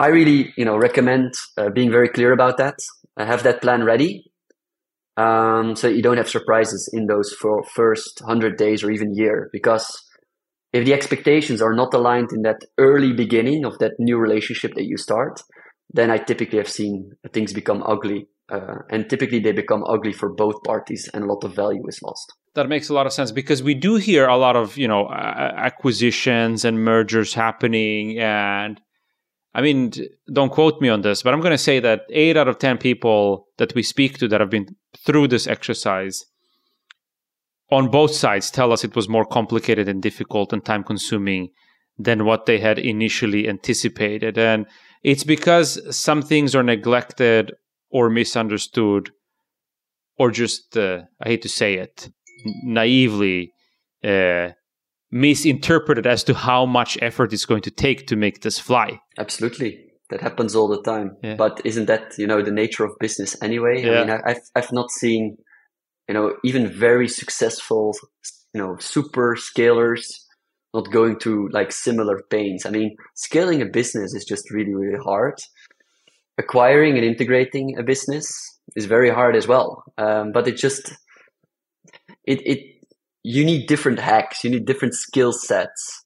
[0.00, 2.74] I really, you know, recommend uh, being very clear about that.
[3.16, 4.24] I have that plan ready.
[5.16, 9.48] Um, so you don't have surprises in those for first 100 days or even year
[9.52, 9.86] because
[10.72, 14.84] if the expectations are not aligned in that early beginning of that new relationship that
[14.84, 15.42] you start,
[15.90, 18.28] then I typically have seen things become ugly.
[18.48, 22.00] Uh, and typically they become ugly for both parties and a lot of value is
[22.02, 22.32] lost.
[22.54, 25.08] That makes a lot of sense because we do hear a lot of, you know,
[25.10, 28.18] acquisitions and mergers happening.
[28.18, 28.80] And
[29.52, 29.92] I mean,
[30.32, 32.78] don't quote me on this, but I'm going to say that eight out of 10
[32.78, 36.24] people that we speak to that have been through this exercise
[37.70, 41.48] on both sides tell us it was more complicated and difficult and time consuming
[41.98, 44.38] than what they had initially anticipated.
[44.38, 44.66] And
[45.02, 47.52] it's because some things are neglected
[47.90, 49.10] or misunderstood
[50.18, 52.10] or just, uh, I hate to say it,
[52.62, 53.52] naively
[54.04, 54.50] uh,
[55.10, 59.00] misinterpreted as to how much effort it's going to take to make this fly.
[59.18, 59.82] Absolutely.
[60.10, 61.16] That happens all the time.
[61.22, 61.34] Yeah.
[61.34, 63.82] But isn't that, you know, the nature of business anyway?
[63.82, 64.02] Yeah.
[64.02, 65.36] I mean, I've, I've not seen
[66.08, 67.94] you know, even very successful,
[68.54, 70.20] you know, super scalers
[70.74, 72.66] not going through like similar pains.
[72.66, 75.38] I mean, scaling a business is just really, really hard.
[76.38, 78.30] Acquiring and integrating a business
[78.76, 79.84] is very hard as well.
[79.96, 80.92] Um, but it just,
[82.24, 82.60] it, it,
[83.22, 86.02] you need different hacks, you need different skill sets.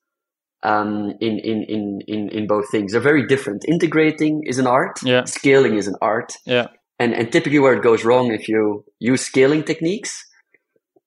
[0.63, 2.93] Um, in, in, in, in, in both things.
[2.93, 3.65] They're very different.
[3.67, 5.01] Integrating is an art.
[5.03, 5.25] Yeah.
[5.25, 6.35] Scaling is an art.
[6.45, 6.67] Yeah
[7.01, 10.25] and and typically where it goes wrong if you use scaling techniques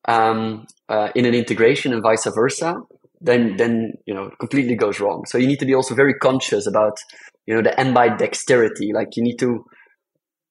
[0.09, 2.75] um, uh, in an integration and vice versa
[3.21, 6.67] then then you know completely goes wrong so you need to be also very conscious
[6.67, 6.97] about
[7.45, 8.93] you know the ambidexterity.
[8.93, 9.65] like you need to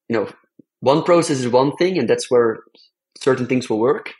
[0.09, 0.27] you know
[0.83, 2.59] one process is one thing, and that's where
[3.17, 4.11] certain things will work.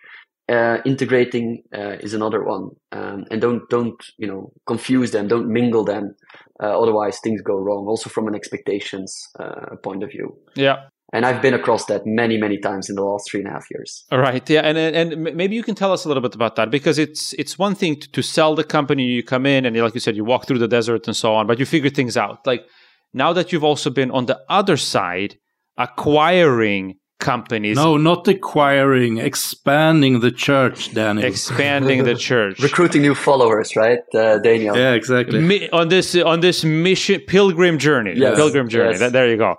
[0.50, 5.48] Uh, integrating uh, is another one, um, and don't don't you know confuse them, don't
[5.48, 6.16] mingle them.
[6.62, 7.86] Uh, otherwise, things go wrong.
[7.88, 10.38] Also, from an expectations uh, point of view.
[10.56, 10.88] Yeah.
[11.14, 13.70] And I've been across that many, many times in the last three and a half
[13.70, 14.04] years.
[14.12, 16.72] All right, yeah, and and maybe you can tell us a little bit about that
[16.72, 19.04] because it's it's one thing to, to sell the company.
[19.04, 21.46] You come in and like you said, you walk through the desert and so on,
[21.46, 22.46] but you figure things out.
[22.48, 22.66] Like
[23.14, 25.38] now that you've also been on the other side,
[25.78, 27.78] acquiring companies.
[27.78, 31.26] No, not acquiring, expanding the church, Daniel.
[31.34, 34.76] Expanding the church, recruiting new followers, right, uh, Daniel?
[34.76, 35.40] Yeah, exactly.
[35.40, 38.36] Mi- on this on this mission pilgrim journey, yes.
[38.36, 38.98] pilgrim journey.
[39.00, 39.12] Yes.
[39.12, 39.56] there you go.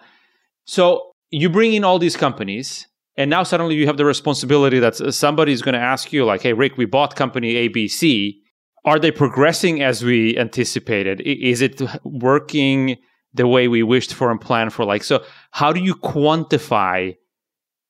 [0.65, 4.97] So you bring in all these companies, and now suddenly you have the responsibility that
[5.15, 8.37] somebody's going to ask you, like, "Hey, Rick, we bought company ABC.
[8.85, 11.21] Are they progressing as we anticipated?
[11.21, 12.97] Is it working?"
[13.37, 15.21] the way we wished for and planned for like so
[15.51, 17.13] how do you quantify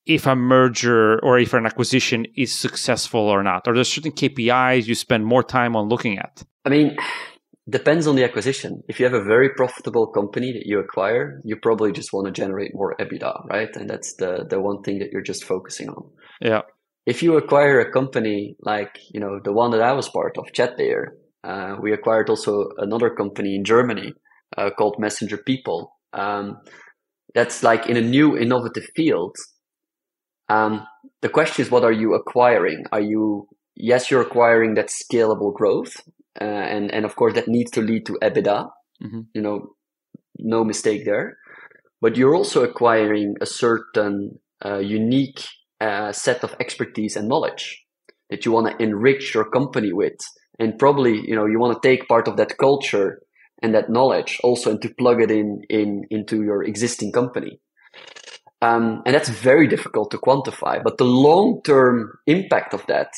[0.07, 3.67] if a merger or if an acquisition is successful or not?
[3.67, 6.43] Are there certain KPIs you spend more time on looking at?
[6.65, 6.97] I mean,
[7.69, 8.83] depends on the acquisition.
[8.89, 12.33] If you have a very profitable company that you acquire, you probably just want to
[12.33, 13.75] generate more EBITDA, right?
[13.77, 16.11] And that's the the one thing that you're just focusing on.
[16.41, 16.63] Yeah.
[17.07, 20.53] If you acquire a company like you know the one that I was part of,
[20.53, 21.05] Chatlayer,
[21.43, 24.13] uh, we acquired also another company in Germany
[24.57, 25.93] uh, called Messenger People.
[26.13, 26.59] Um,
[27.35, 29.37] that's like in a new innovative field
[30.49, 30.87] um,
[31.23, 32.85] the question is, what are you acquiring?
[32.93, 35.97] Are you yes, you're acquiring that scalable growth,
[36.41, 38.71] uh, and and of course that needs to lead to EBITDA.
[39.03, 39.21] Mm-hmm.
[39.35, 39.75] You know,
[40.39, 41.39] no mistake there.
[42.01, 45.47] But you're also acquiring a certain uh, unique
[45.81, 47.83] uh, set of expertise and knowledge
[48.31, 50.19] that you want to enrich your company with,
[50.59, 53.21] and probably you know you want to take part of that culture
[53.63, 57.61] and that knowledge also and to plug it in in into your existing company.
[58.61, 63.09] Um, and that's very difficult to quantify, but the long term impact of that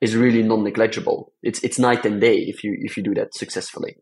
[0.00, 1.32] is really non negligible.
[1.42, 3.96] It's, it's night and day if you, if you do that successfully.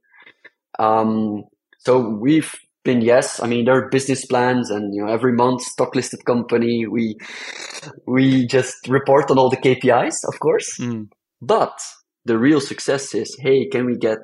[0.79, 1.45] Um,
[1.79, 2.53] so we've
[2.85, 6.25] been, yes, I mean, there are business plans and, you know, every month stock listed
[6.25, 7.17] company, we,
[8.07, 10.79] we just report on all the KPIs, of course.
[10.79, 11.09] Mm.
[11.43, 11.79] But
[12.25, 14.19] the real success is, hey, can we get,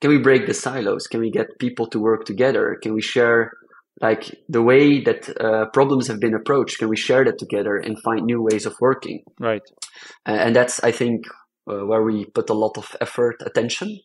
[0.00, 1.06] can we break the silos?
[1.06, 2.78] Can we get people to work together?
[2.82, 3.52] Can we share
[4.00, 8.02] like the way that uh, problems have been approached can we share that together and
[8.02, 9.22] find new ways of working?
[9.38, 9.62] Right.
[10.26, 11.26] And that's i think
[11.70, 13.98] uh, where we put a lot of effort attention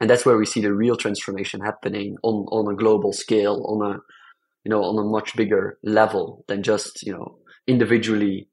[0.00, 3.92] and that's where we see the real transformation happening on on a global scale on
[3.92, 3.98] a
[4.64, 8.48] you know on a much bigger level than just you know individually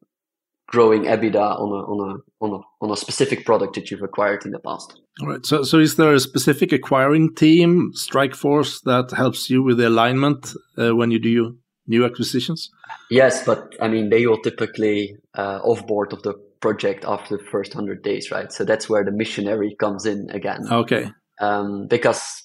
[0.69, 4.45] growing EBITDA on a on a on a on a specific product that you've acquired
[4.45, 4.99] in the past.
[5.21, 5.45] All right.
[5.45, 10.53] So so is there a specific acquiring team, Strikeforce, that helps you with the alignment
[10.77, 12.69] uh, when you do new acquisitions?
[13.09, 17.73] Yes, but I mean they will typically uh, offboard of the project after the first
[17.73, 18.51] hundred days, right?
[18.51, 20.61] So that's where the missionary comes in again.
[20.71, 21.11] Okay.
[21.41, 22.43] Um, because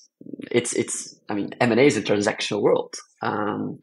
[0.51, 2.95] it's it's I mean M and A is a transactional world.
[3.21, 3.81] Um,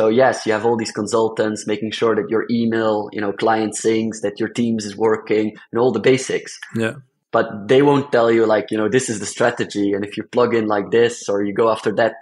[0.00, 3.74] so yes, you have all these consultants making sure that your email, you know, client
[3.74, 6.58] syncs, that your Teams is working, and all the basics.
[6.74, 6.94] Yeah.
[7.32, 10.22] But they won't tell you like, you know, this is the strategy, and if you
[10.22, 12.14] plug in like this or you go after that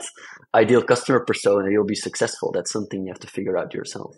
[0.57, 2.51] ideal customer persona, you'll be successful.
[2.51, 4.17] That's something you have to figure out yourself.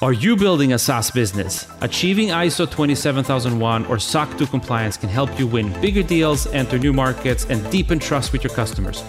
[0.00, 1.66] Are you building a SaaS business?
[1.82, 6.94] Achieving ISO 27001 or SOC 2 compliance can help you win bigger deals, enter new
[6.94, 9.04] markets, and deepen trust with your customers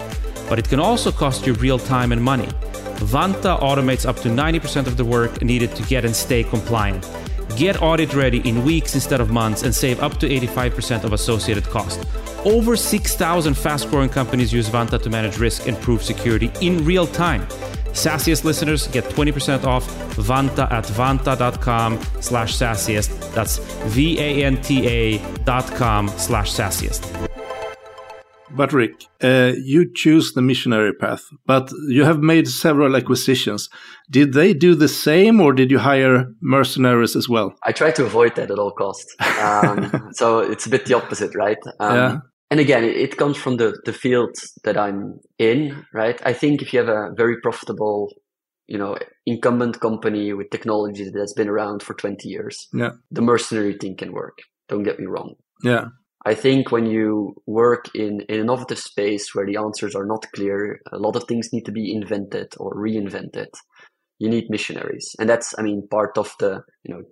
[0.48, 2.48] but it can also cost you real time and money.
[2.98, 7.08] Vanta automates up to 90% of the work needed to get and stay compliant.
[7.56, 11.64] Get audit ready in weeks instead of months and save up to 85% of associated
[11.64, 12.04] cost.
[12.44, 17.06] Over 6,000 fast growing companies use Vanta to manage risk and prove security in real
[17.06, 17.46] time.
[17.92, 23.34] SaaSiest listeners get 20% off Vanta at vanta.com slash saasiest.
[23.34, 23.58] That's
[23.92, 27.27] V-A-N-T-A dot com slash saasiest.
[28.58, 33.70] But Rick, uh, you choose the missionary path, but you have made several acquisitions.
[34.10, 37.54] Did they do the same, or did you hire mercenaries as well?
[37.62, 39.14] I try to avoid that at all costs.
[39.40, 41.62] Um, so it's a bit the opposite, right?
[41.78, 42.16] Um, yeah.
[42.50, 46.20] And again, it, comes from the the field that I'm in, right?
[46.26, 48.10] I think if you have a very profitable
[48.66, 53.74] you know incumbent company with technology that's been around for 20 years yeah the mercenary
[53.80, 55.86] thing can work don't get me wrong yeah
[56.26, 60.26] I think when you work in, in an innovative space where the answers are not
[60.34, 63.48] clear, a lot of things need to be invented or reinvented.
[64.18, 67.02] You need missionaries, and that's, I mean, part of the you know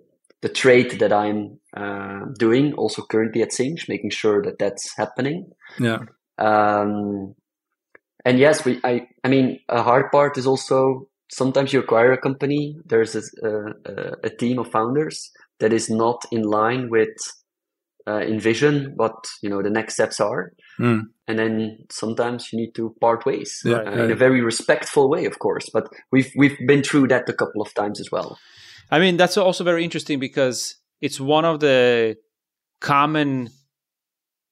[0.41, 5.49] the trade that I'm uh, doing also currently at Sinch, making sure that that's happening.
[5.79, 5.99] Yeah.
[6.37, 7.33] Um,
[8.23, 12.21] and yes, we, I, I mean, a hard part is also sometimes you acquire a
[12.21, 17.15] company, there's a, a, a team of founders that is not in line with
[18.07, 21.01] uh, envision what you know the next steps are, Mm.
[21.27, 24.03] and then sometimes you need to part ways Yeah, uh, yeah.
[24.05, 25.69] in a very respectful way, of course.
[25.73, 28.37] But we've we've been through that a couple of times as well.
[28.91, 32.15] I mean, that's also very interesting because it's one of the
[32.79, 33.49] common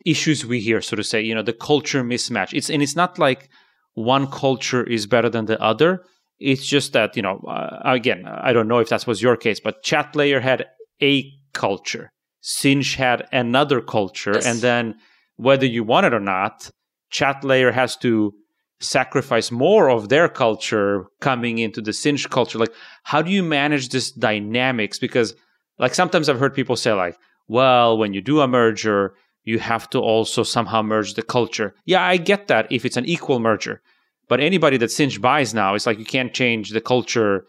[0.06, 1.22] issues we hear, so to say.
[1.22, 2.54] You know, the culture mismatch.
[2.54, 3.50] It's and it's not like
[3.94, 6.04] one culture is better than the other.
[6.40, 9.60] It's just that you know, uh, again, I don't know if that was your case,
[9.64, 10.66] but Chatlayer had
[11.02, 12.12] a culture,
[12.48, 14.46] Sinch had another culture, Yes.
[14.46, 14.96] and then
[15.36, 16.70] whether you want it or not,
[17.12, 18.34] Chatlayer has to
[18.80, 22.60] sacrifice more of their culture coming into the Sinch culture.
[22.60, 22.74] Like,
[23.04, 25.00] how do you manage this dynamics?
[25.00, 25.34] Because,
[25.80, 27.18] like, sometimes I've heard people say, like,
[27.48, 31.74] well, when you do a merger, you have to also somehow merge the culture.
[31.86, 33.82] Yeah, I get that if it's an equal merger.
[34.28, 37.46] But anybody that Sinch buys now, it's like you can't change the culture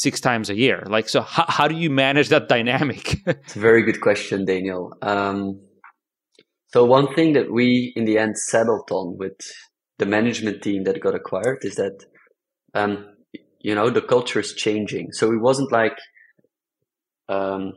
[0.00, 0.82] six times a year.
[0.86, 3.16] Like, so how, how do you manage that dynamic?
[3.26, 4.92] It's a very good question, Daniel.
[5.02, 5.60] Um,
[6.72, 9.38] so one thing that we in the end settled on with
[9.98, 12.04] the management team that got acquired is that,
[12.74, 13.06] um,
[13.60, 15.12] you know, the culture is changing.
[15.12, 15.98] So it wasn't like
[17.28, 17.72] um,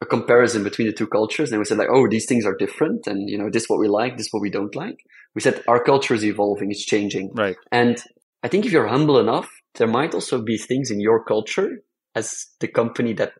[0.00, 1.50] a comparison between the two cultures.
[1.50, 3.80] And we said like, oh, these things are different, and you know, this is what
[3.80, 4.98] we like, this is what we don't like.
[5.34, 7.30] We said our culture is evolving, it's changing.
[7.34, 7.56] right.
[7.72, 8.02] And
[8.42, 11.78] I think if you're humble enough, there might also be things in your culture
[12.14, 13.32] as the company that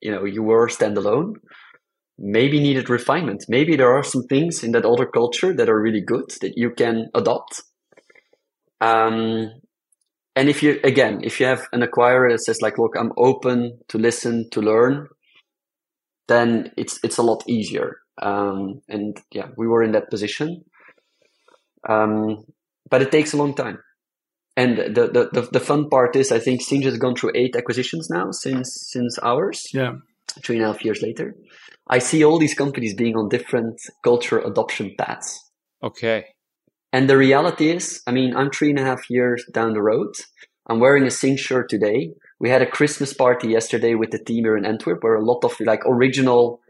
[0.00, 1.34] you know you were standalone
[2.18, 3.44] maybe needed refinement.
[3.48, 6.70] Maybe there are some things in that other culture that are really good that you
[6.70, 7.62] can adopt.
[8.80, 9.50] Um,
[10.34, 13.78] and if you again, if you have an acquirer that says like, "Look, I'm open
[13.88, 15.08] to listen, to learn,"
[16.28, 17.98] then it's it's a lot easier.
[18.20, 20.64] Um, and yeah, we were in that position.
[21.88, 22.44] Um,
[22.88, 23.78] but it takes a long time.
[24.56, 27.56] And the, the, the, the fun part is, I think Sinch has gone through eight
[27.56, 29.94] acquisitions now since since ours Yeah.
[30.44, 31.34] three and a half years later.
[31.88, 35.50] I see all these companies being on different culture adoption paths.
[35.82, 36.26] Okay.
[36.92, 40.14] And the reality is, I mean, I'm three and a half years down the road.
[40.68, 42.12] I'm wearing a Sinch shirt today.
[42.38, 45.44] We had a Christmas party yesterday with the team here in Antwerp where a lot
[45.44, 46.60] of like original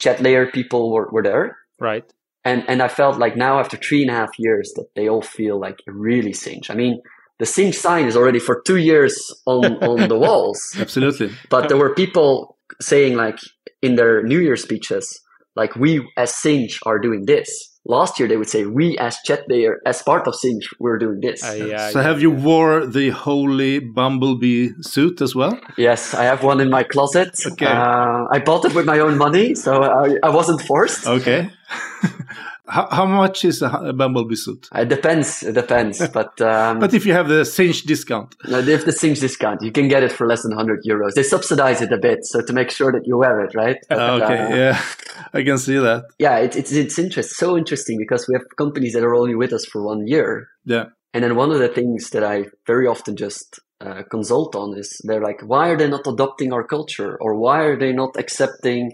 [0.00, 1.56] Chatlayer people were, were there.
[1.78, 2.04] Right.
[2.44, 5.22] And, and I felt like now after three and a half years that they all
[5.22, 6.70] feel like really Sinch.
[6.70, 7.00] I mean,
[7.38, 9.14] the Sinch sign is already for two years
[9.46, 10.74] on, on the walls.
[10.78, 11.30] Absolutely.
[11.48, 13.38] But there were people saying like
[13.82, 15.20] in their New Year speeches,
[15.56, 17.66] like we as Sinch are doing this.
[17.86, 21.20] Last year they would say we as Chet Chatlayer, as part of Sinch, we're doing
[21.20, 21.42] this.
[21.42, 21.90] Uh, yeah.
[21.90, 25.58] so have you wore the holy bumblebee suit as well?
[25.78, 27.34] Yes, I have one in my closet.
[27.46, 27.66] Okay.
[27.66, 31.06] Uh, I bought it with my own money, so I, I wasn't forced.
[31.06, 31.50] Okay.
[32.70, 34.68] how, how much is a, bumblebee suit?
[34.74, 35.42] It depends.
[35.42, 35.98] It depends.
[36.12, 39.72] But um, But if you have the Sinch discount, no, if the Sinch discount, you
[39.72, 41.14] can get it for less than 100 euros.
[41.14, 43.76] They subsidize it a bit, so to make sure that you wear it, right?
[43.88, 44.82] But, okay, uh, yeah,
[45.34, 46.04] I can see that.
[46.18, 49.52] yeah, it's it's it's interest so interesting because we have companies that are only with
[49.52, 53.16] us for one year, Yeah, and then one of the things that I very often
[53.16, 57.34] just uh, consult on is they're like, why are they not adopting our culture, or
[57.38, 58.92] why are they not accepting,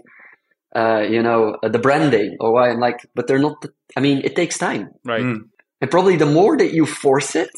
[0.75, 2.69] uh, you know, uh, the branding, or why?
[2.69, 3.63] I'm like, but they're not.
[3.95, 5.21] I mean, it takes time, Right.
[5.23, 5.49] Mm.
[5.81, 7.49] and probably the more that you force it,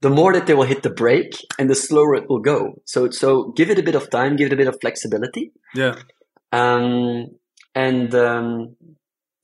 [0.00, 2.82] the more that they will hit the brake, and the slower it will go.
[2.84, 5.94] So so give it a bit of time, give it a bit of flexibility yeah,
[6.50, 7.28] um,
[7.74, 8.76] and um,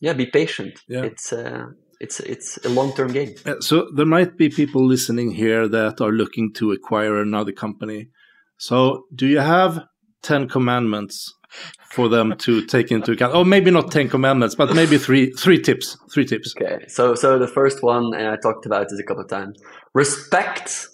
[0.00, 0.80] yeah, be patient.
[0.88, 1.04] Yeah.
[1.04, 1.66] It's uh,
[2.00, 3.34] it's it's a long term game.
[3.46, 8.08] Uh, So there might be people listening here that are looking to acquire another company.
[8.58, 9.84] So do you have
[10.22, 11.34] ten commandments
[11.90, 13.34] for them to take into account?
[13.34, 15.96] Or maybe not ten commandments, but maybe three three tips.
[16.12, 16.54] Three tips.
[16.56, 19.60] Okay, so so the first one, and I talked about this a couple of times.
[19.94, 20.86] Respect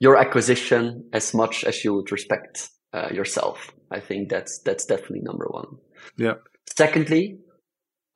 [0.00, 3.72] your acquisition as much as you would respect uh, yourself.
[3.90, 5.78] I think that's that's definitely number one.
[6.16, 6.34] Yeah.
[6.76, 7.38] Secondly,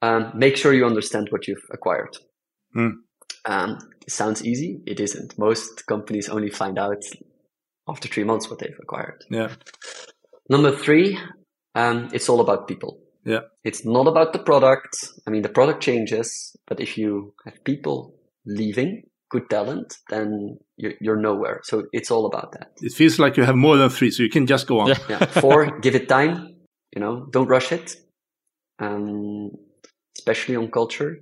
[0.03, 2.17] um, make sure you understand what you've acquired.
[2.73, 2.89] Hmm.
[3.45, 4.81] Um, sounds easy.
[4.87, 5.39] It isn't.
[5.39, 7.03] Most companies only find out
[7.89, 9.25] after three months what they've acquired.
[9.31, 9.51] Yeah.
[10.49, 11.19] Number three,
[11.75, 12.99] um, it's all about people.
[13.25, 13.41] Yeah.
[13.65, 14.97] It's not about the product.
[15.27, 18.15] I mean, the product changes, but if you have people
[18.47, 21.61] leaving, good talent, then you're, you're nowhere.
[21.65, 22.73] So it's all about that.
[22.81, 24.89] It feels like you have more than three, so you can just go on.
[24.89, 24.99] Yeah.
[25.09, 25.25] Yeah.
[25.27, 26.57] Four, give it time.
[26.95, 27.97] You know, don't rush it.
[28.79, 29.51] Um,
[30.19, 31.19] especially on culture.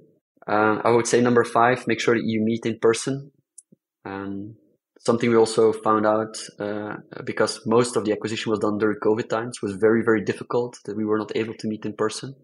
[0.46, 3.32] Uh, I would say number five, make sure that you meet in person.
[4.04, 4.54] Um,
[4.98, 9.28] something we also found out uh, because most of the acquisition was done during COVID
[9.28, 12.34] times was very very difficult that we were not able to meet in person.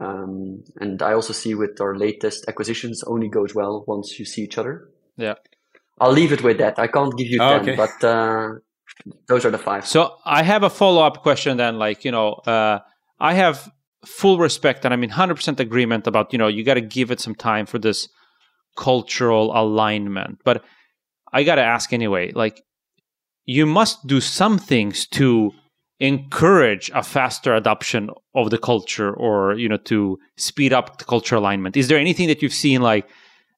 [0.00, 4.42] Um, and I also see with our latest acquisitions only goes well once you see
[4.42, 4.88] each other.
[5.16, 5.34] Yeah.
[6.00, 6.78] I'll leave it with that.
[6.78, 7.76] I can't give you Oh, ten, okay.
[7.76, 8.50] but uh,
[9.26, 9.86] those are the five.
[9.86, 11.78] So I have a follow up question then.
[11.78, 12.78] Like, you know, uh,
[13.18, 13.68] I have
[14.04, 17.18] full respect and I'm in 100% agreement about, you know, you got to give it
[17.18, 18.08] some time for this
[18.76, 20.38] cultural alignment.
[20.44, 20.62] But
[21.32, 22.62] I got to ask anyway, like,
[23.44, 25.52] you must do some things to
[26.00, 31.36] encourage a faster adoption of the culture or, you know, to speed up the culture
[31.36, 31.76] alignment.
[31.76, 33.08] Is there anything that you've seen like,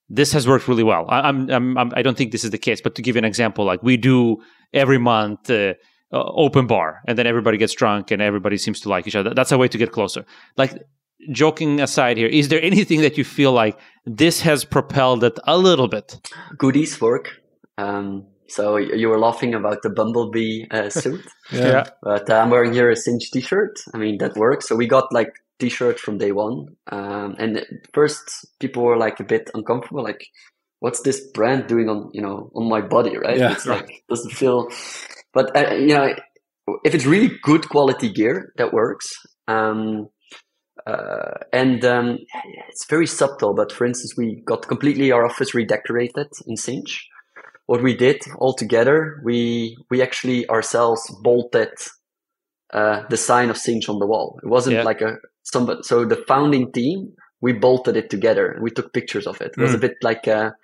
[0.09, 1.07] this has worked really well.
[1.09, 3.21] I, I'm, I'm, I'm, I don't think this is the case, but to give you
[3.21, 4.39] an example, like we do
[4.73, 5.75] every month, uh,
[6.13, 9.33] uh, open bar, and then everybody gets drunk and everybody seems to like each other.
[9.33, 10.25] That's a way to get closer.
[10.57, 10.83] Like,
[11.31, 15.57] joking aside here, is there anything that you feel like this has propelled it a
[15.57, 16.19] little bit?
[16.59, 17.40] Goodies work.
[17.81, 21.85] Um, so you were laughing about the bumblebee uh, suit, Yeah.
[22.03, 23.79] but uh, I'm wearing here a Sinch T-shirt.
[23.95, 24.69] I mean that works.
[24.69, 27.65] So we got like T-shirt from day one, um, and
[27.95, 28.23] first
[28.59, 30.23] people were like a bit uncomfortable, like,
[30.81, 33.39] "What's this brand doing on you know on my body?" Right?
[33.39, 33.53] Yeah.
[33.53, 34.69] It's like doesn't feel.
[35.33, 36.09] But uh, you know,
[36.85, 39.07] if it's really good quality gear, that works.
[39.47, 40.09] Um,
[40.87, 42.19] uh, and um,
[42.71, 43.55] it's very subtle.
[43.55, 47.07] But for instance, we got completely our office redecorated in Sinch.
[47.71, 51.75] What we did all together, we we actually ourselves bolted
[52.79, 54.41] uh, the sign of Sinch on the wall.
[54.43, 54.83] It wasn't Yeah.
[54.91, 55.83] like a somebody.
[55.85, 59.53] So the founding team, we bolted it together we took pictures of it.
[59.57, 60.57] It was a bit like a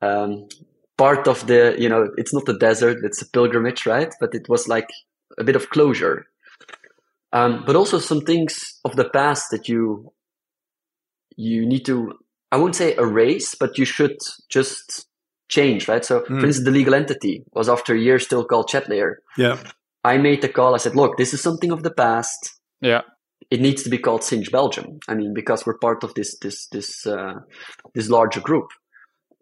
[0.00, 0.48] um,
[0.96, 1.74] part of the.
[1.78, 4.12] You know, it's not a desert; it's a pilgrimage, right?
[4.18, 4.88] But it was like
[5.36, 6.24] a bit of closure.
[7.32, 10.12] Um, but also some things of the past that you
[11.36, 11.96] you need to
[12.52, 14.16] I won't say erase, but you should
[14.48, 15.07] just
[15.48, 16.04] change, right?
[16.04, 19.16] So, for instance, the legal entity was after a year still called Chatlayer.
[19.36, 19.58] Yeah.
[20.04, 20.74] I made the call.
[20.74, 22.60] I said, look, this is something of the past.
[22.80, 23.02] Yeah.
[23.50, 24.98] It needs to be called Sinch Belgium.
[25.08, 27.34] I mean, because we're part of this this this uh,
[27.94, 28.66] this larger group.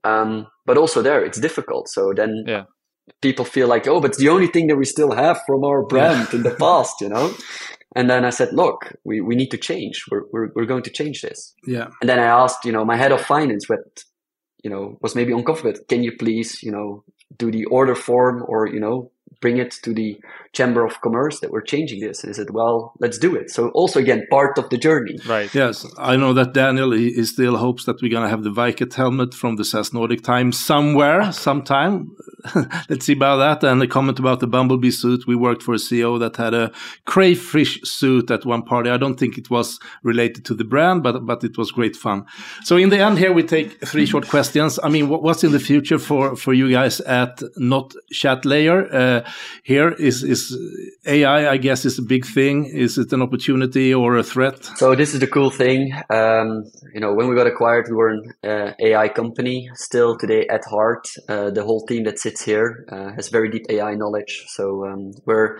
[0.04, 1.88] Um, but also there, it's difficult.
[1.88, 2.64] So then Yeah.
[3.20, 5.82] people feel like, oh, but it's the only thing that we still have from our
[5.84, 7.34] brand in the past, you know.
[7.96, 10.04] And then I said, look, we, we need to change.
[10.10, 11.54] We're, we're we're going to change this.
[11.66, 11.88] Yeah.
[12.00, 13.80] And then I asked, you know, my head of finance, what,
[14.66, 15.78] you know, was maybe uncomfortable.
[15.88, 17.04] Can you please, you know,
[17.38, 20.18] do the order form or, you know, bring it to the
[20.52, 22.24] chamber of commerce that we're changing this?
[22.24, 23.50] And I said, well, let's do it.
[23.50, 25.18] So also again, part of the journey.
[25.26, 25.52] Right.
[25.54, 28.94] Yes, I know that Daniel he, he still hopes that we're gonna have the Vicat
[28.94, 32.16] helmet from the SaaS Nordic time somewhere, sometime.
[32.88, 33.68] Let's see about that.
[33.68, 35.26] And a comment about the Bumblebee suit.
[35.26, 36.70] We worked for a CEO that had a
[37.04, 38.90] crayfish suit at one party.
[38.90, 42.26] I don't think it was related to the brand, but but it was great fun.
[42.62, 44.78] So in the end, here we take three short questions.
[44.82, 48.92] I mean, what, what's in the future for for you guys at Not Chatlayer?
[48.92, 49.15] Uh,
[49.62, 50.56] here is is
[51.06, 51.50] AI.
[51.50, 52.66] I guess is a big thing.
[52.66, 54.64] Is it an opportunity or a threat?
[54.76, 55.92] So this is the cool thing.
[56.10, 56.64] Um,
[56.94, 59.70] you know, when we got acquired, we were an uh, AI company.
[59.74, 63.66] Still today, at heart, uh, the whole team that sits here uh, has very deep
[63.68, 64.44] AI knowledge.
[64.48, 65.58] So um, we're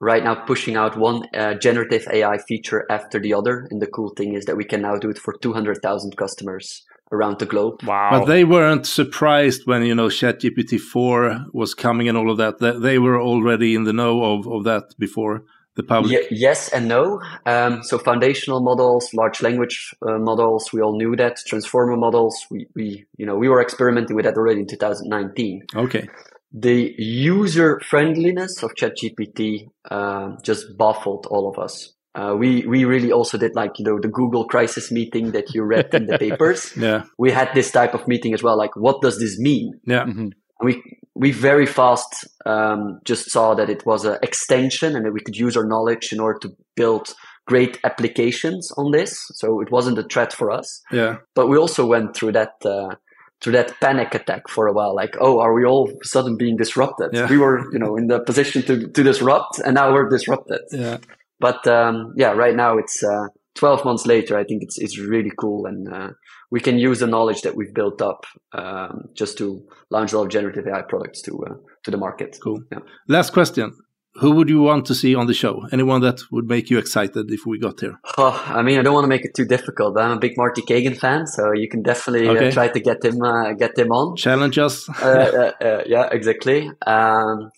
[0.00, 3.66] right now pushing out one uh, generative AI feature after the other.
[3.70, 7.38] And the cool thing is that we can now do it for 200,000 customers around
[7.38, 7.82] the globe.
[7.82, 8.10] Wow.
[8.10, 12.58] But they weren't surprised when you know ChatGPT four was coming and all of that.
[12.58, 15.44] They, they were already in the know of, of that before
[15.76, 16.12] the public.
[16.12, 17.20] Ye- yes and no.
[17.46, 21.38] Um, so foundational models, large language uh, models, we all knew that.
[21.46, 25.66] Transformer models, we, we, you know, we were experimenting with that already in 2019.
[25.74, 26.08] Okay.
[26.52, 31.92] The user friendliness of ChatGPT um, just baffled all of us.
[32.14, 35.62] Uh, we we really also did like you know the Google crisis meeting that you
[35.62, 36.76] read in the papers.
[36.76, 37.04] Yeah.
[37.18, 38.58] We had this type of meeting as well.
[38.58, 39.80] Like, what does this mean?
[39.86, 40.02] Yeah.
[40.02, 40.82] And we
[41.14, 45.36] we very fast um, just saw that it was an extension and that we could
[45.36, 47.14] use our knowledge in order to build
[47.46, 49.26] great applications on this.
[49.34, 50.82] So it wasn't a threat for us.
[50.92, 51.18] Yeah.
[51.34, 52.96] But we also went through that uh,
[53.40, 54.94] through that panic attack for a while.
[54.94, 57.10] Like, oh, are we all of a sudden being disrupted?
[57.12, 57.28] Yeah.
[57.28, 60.60] We were, you know, in the position to to disrupt, and now we're disrupted.
[60.72, 60.98] Yeah.
[61.40, 64.36] But um, yeah, right now it's uh, 12 months later.
[64.38, 66.08] I think it's it's really cool, and uh,
[66.50, 70.24] we can use the knowledge that we've built up um, just to launch a lot
[70.24, 72.38] of generative AI products to uh, to the market.
[72.42, 72.62] Cool.
[72.72, 72.80] Yeah.
[73.08, 73.72] Last question.
[74.14, 75.66] Who would you want to see on the show?
[75.72, 77.94] Anyone that would make you excited if we got here?
[78.18, 80.62] Oh, I mean, I don't want to make it too difficult, I'm a big Marty
[80.62, 82.48] Cagan fan, so you can definitely Okay.
[82.48, 84.16] uh, try to get him uh, get him on.
[84.16, 84.88] Challenge us.
[85.00, 85.52] uh,
[85.86, 86.68] yeah, exactly.
[86.86, 87.52] Um,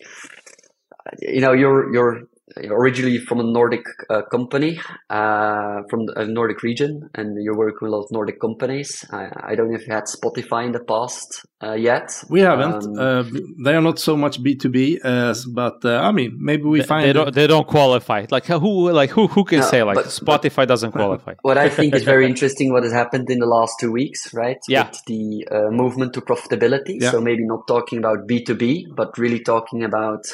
[1.21, 2.23] you know, you're you're
[2.57, 4.81] originally from a Nordic uh, company,
[5.11, 9.05] uh, from the Nordic region, and you're working with a lot of Nordic companies.
[9.11, 12.13] I, I don't know if you had Spotify in the past uh, yet.
[12.29, 12.99] We haven't.
[12.99, 16.65] Um, uh, they are not so much B two B, but uh, I mean, maybe
[16.65, 18.27] we they, find they don't they don't qualify.
[18.31, 21.35] Like who like who who can no, say like but, Spotify but, doesn't qualify?
[21.43, 24.59] What I think is very interesting, what has happened in the last two weeks, right?
[24.69, 24.89] Yeah.
[24.89, 27.01] With the uh, movement to profitability.
[27.01, 27.11] Yeah.
[27.11, 30.25] So maybe not talking about B two B, but really talking about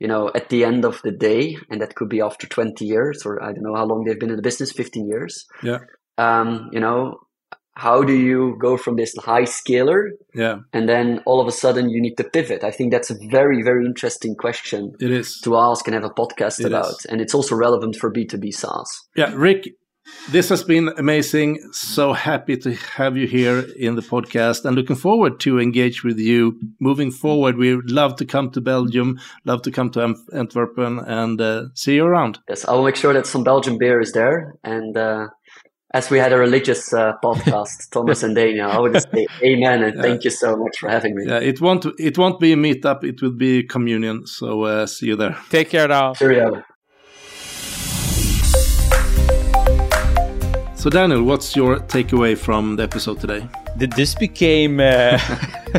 [0.00, 3.24] you know, at the end of the day, and that could be after 20 years,
[3.24, 5.44] or I don't know how long they've been in the business, 15 years.
[5.62, 5.80] Yeah.
[6.16, 7.20] Um, you know,
[7.74, 10.10] how do you go from this high scaler?
[10.34, 10.56] Yeah.
[10.72, 12.64] And then all of a sudden you need to pivot.
[12.64, 14.92] I think that's a very, very interesting question.
[15.00, 15.38] It is.
[15.42, 16.90] To ask and have a podcast it about.
[16.90, 17.06] Is.
[17.08, 19.08] And it's also relevant for B2B SaaS.
[19.16, 19.32] Yeah.
[19.34, 19.68] Rick,
[20.30, 21.60] this has been amazing.
[21.72, 26.18] So happy to have you here in the podcast and looking forward to engage with
[26.18, 27.56] you moving forward.
[27.56, 31.96] We would love to come to Belgium, love to come to Antwerp and uh, see
[31.96, 32.38] you around.
[32.48, 34.54] Yes, I will make sure that some Belgian beer is there.
[34.62, 35.28] And uh,
[35.92, 39.82] as we had a religious uh, podcast, Thomas and Daniel, I would just say amen
[39.82, 40.02] and yeah.
[40.02, 41.24] thank you so much for having me.
[41.26, 44.26] Yeah, it won't it won't be a meetup; it will be a communion.
[44.26, 45.36] So uh, see you there.
[45.50, 46.14] Take care now.
[46.14, 46.62] Cheerio.
[50.80, 53.46] So, Daniel, what's your takeaway from the episode today?
[53.76, 55.18] This became uh,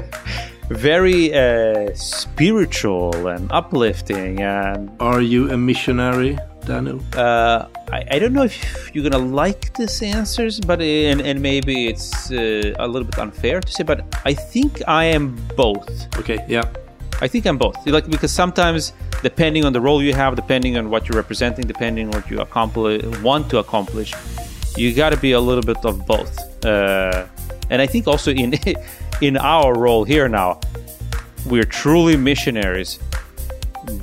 [0.69, 4.43] very uh, spiritual and uplifting.
[4.43, 6.37] And are you a missionary,
[6.67, 7.01] Daniel?
[7.15, 11.87] Uh, I, I, don't know if you're gonna like these answers, but and, and maybe
[11.87, 16.15] it's uh, a little bit unfair to say, but I think I am both.
[16.19, 16.71] Okay, yeah.
[17.21, 17.75] I think I'm both.
[17.87, 18.93] Like because sometimes,
[19.23, 22.39] depending on the role you have, depending on what you're representing, depending on what you
[22.39, 24.13] accomplish, want to accomplish,
[24.77, 26.65] you got to be a little bit of both.
[26.65, 27.27] Uh,
[27.69, 28.53] and I think also in
[29.21, 30.59] in our role here now,
[31.45, 32.99] we're truly missionaries,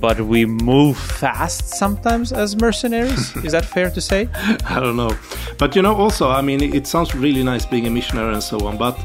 [0.00, 3.36] but we move fast sometimes as mercenaries.
[3.44, 4.28] Is that fair to say?
[4.66, 5.16] I don't know,
[5.58, 8.66] but you know, also, I mean, it sounds really nice being a missionary and so
[8.66, 8.96] on, but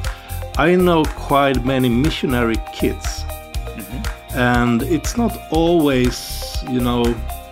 [0.57, 4.37] I know quite many missionary kids, mm-hmm.
[4.37, 7.03] and it's not always, you know,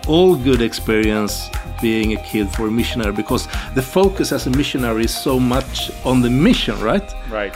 [0.06, 1.48] all good experience
[1.82, 5.90] being a kid for a missionary because the focus as a missionary is so much
[6.04, 7.12] on the mission, right?
[7.28, 7.54] Right.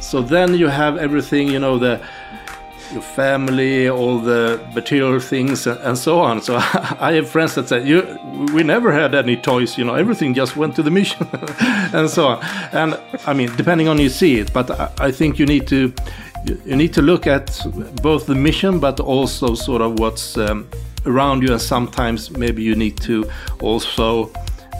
[0.00, 2.00] So then you have everything, you know, the
[2.92, 6.40] your family, all the material things, and so on.
[6.40, 6.56] So
[7.00, 8.18] I have friends that say, "You,
[8.54, 9.76] we never had any toys.
[9.78, 11.26] You know, everything just went to the mission,
[11.92, 14.70] and so on." And I mean, depending on you see it, but
[15.00, 15.92] I think you need to
[16.64, 17.60] you need to look at
[18.02, 20.68] both the mission, but also sort of what's um,
[21.06, 23.28] around you, and sometimes maybe you need to
[23.60, 24.30] also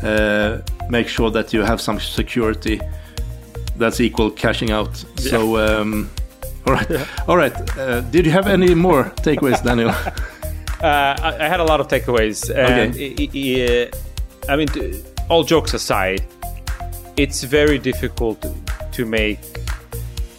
[0.03, 0.59] uh,
[0.89, 2.81] make sure that you have some security
[3.77, 5.05] that's equal cashing out.
[5.19, 5.31] Yeah.
[5.31, 6.11] So, um,
[6.67, 7.07] all right, yeah.
[7.29, 7.79] all right.
[7.79, 9.95] Uh, did you have any more takeaways, Daniel?
[10.77, 12.51] Uh, I, I, had a lot of takeaways.
[12.51, 13.91] Okay.
[14.47, 14.69] I mean,
[15.31, 16.27] all jokes aside,
[17.17, 18.45] it's very difficult
[18.93, 19.41] to make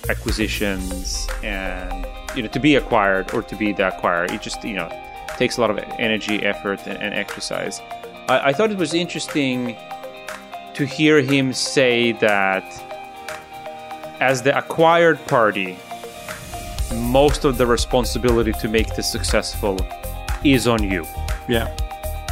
[0.09, 4.31] acquisitions and you know to be acquired or to be the acquirer.
[4.31, 4.89] It just you know
[5.37, 7.81] takes a lot of energy, effort, and, and exercise.
[8.27, 9.77] I, I thought it was interesting
[10.73, 12.63] to hear him say that
[14.19, 15.77] as the acquired party,
[16.95, 19.77] most of the responsibility to make this successful
[20.43, 21.05] is on you.
[21.47, 21.75] Yeah.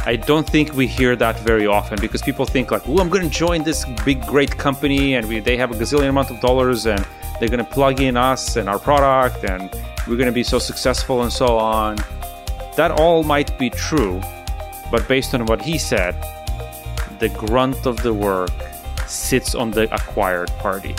[0.04, 3.28] I don't think we hear that very often because people think like, "Oh, I'm going
[3.28, 6.86] to join this big, great company, and we, they have a gazillion amount of dollars,
[6.86, 7.04] and
[7.40, 9.68] they're going to plug in us and our product, and
[10.06, 11.96] we're going to be so successful and so on."
[12.76, 14.20] That all might be true,
[14.90, 16.14] but based on what he said,
[17.18, 18.50] the grunt of the work
[19.06, 20.94] sits on the acquired party.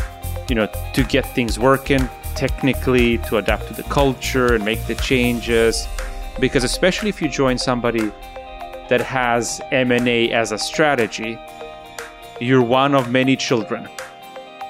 [0.49, 4.95] You know, to get things working technically, to adapt to the culture and make the
[4.95, 5.87] changes.
[6.39, 8.11] Because especially if you join somebody
[8.89, 11.37] that has M&A as a strategy,
[12.39, 13.89] you're one of many children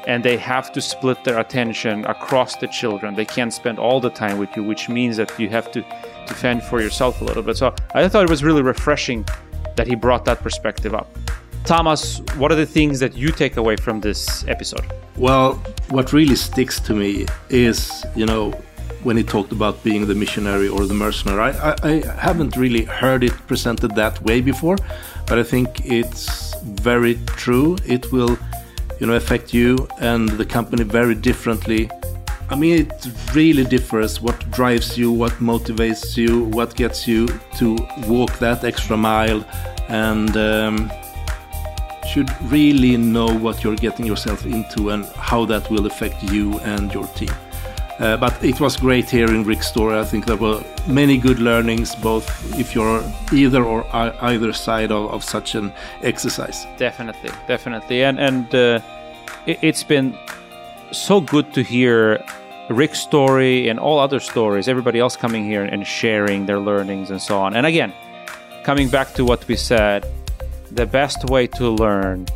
[0.07, 3.13] and they have to split their attention across the children.
[3.13, 5.83] They can't spend all the time with you, which means that you have to
[6.27, 7.57] to fend for yourself a little bit.
[7.57, 9.25] So I thought it was really refreshing
[9.75, 11.07] that he brought that perspective up.
[11.63, 14.85] Thomas, what are the things that you take away from this episode?
[15.17, 15.55] Well,
[15.89, 18.53] what really sticks to me is, you know,
[19.03, 21.41] when he talked about being the missionary or the mercenary.
[21.41, 24.77] I, I, I haven't really heard it presented that way before,
[25.27, 27.77] but I think it's very true.
[27.85, 28.37] It will,
[28.99, 31.89] you know, affect you and the company very differently
[32.49, 37.27] I mean, it really differs what drives you, what motivates you, what gets you
[37.57, 37.75] to
[38.07, 39.43] walk that extra mile,
[39.89, 40.91] and um,
[42.07, 46.93] should really know what you're getting yourself into and how that will affect you and
[46.93, 47.29] your team.
[47.99, 49.97] Uh, but it was great hearing Rick's story.
[49.97, 52.27] I think there were many good learnings, both
[52.57, 53.85] if you're either or
[54.23, 55.73] either side of, of such an
[56.03, 56.65] exercise.
[56.77, 58.79] Definitely, definitely, and and uh,
[59.47, 60.15] it, it's been
[60.91, 62.23] so good to hear
[62.69, 64.67] Rick's story and all other stories.
[64.67, 67.55] Everybody else coming here and sharing their learnings and so on.
[67.55, 67.93] And again,
[68.63, 70.05] coming back to what we said,
[70.71, 72.27] the best way to learn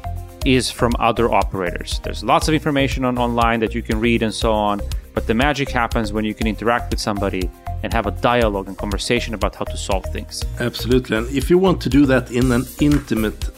[0.45, 1.99] is from other operators.
[1.99, 4.81] There's lots of information on online that you can read and so on,
[5.13, 7.49] but the magic happens when you can interact with somebody
[7.83, 10.43] and have a dialogue and conversation about how to solve things.
[10.59, 11.17] Absolutely.
[11.17, 13.49] And if you want to do that in an intimate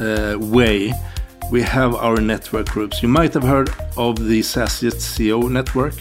[0.00, 0.92] uh, way,
[1.50, 3.02] we have our network groups.
[3.02, 5.94] You might have heard of the SaaSiest CEO network.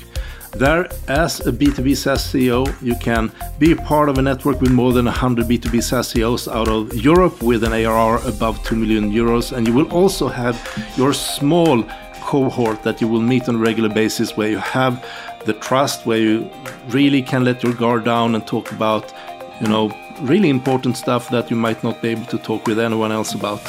[0.51, 4.93] There, as a B2B SaaS CEO, you can be part of a network with more
[4.93, 9.51] than 100 B2B SaaS CEOs out of Europe with an ARR above 2 million euros.
[9.51, 10.55] And you will also have
[10.95, 11.83] your small
[12.21, 15.05] cohort that you will meet on a regular basis where you have
[15.45, 16.49] the trust, where you
[16.87, 19.13] really can let your guard down and talk about,
[19.61, 19.91] you know,
[20.21, 23.61] really important stuff that you might not be able to talk with anyone else about.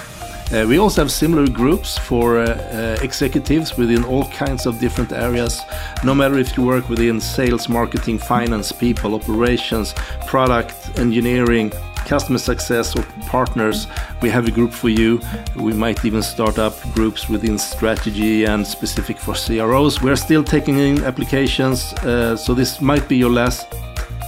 [0.53, 5.13] Uh, we also have similar groups for uh, uh, executives within all kinds of different
[5.13, 5.61] areas.
[6.05, 9.93] No matter if you work within sales, marketing, finance, people, operations,
[10.27, 11.73] product, engineering,
[12.07, 13.89] customer success, or partners,
[14.23, 15.21] we have a group for you.
[15.57, 20.01] We might even start up groups within strategy and specific for CROs.
[20.01, 23.67] We're still taking in applications, uh, so this might be your last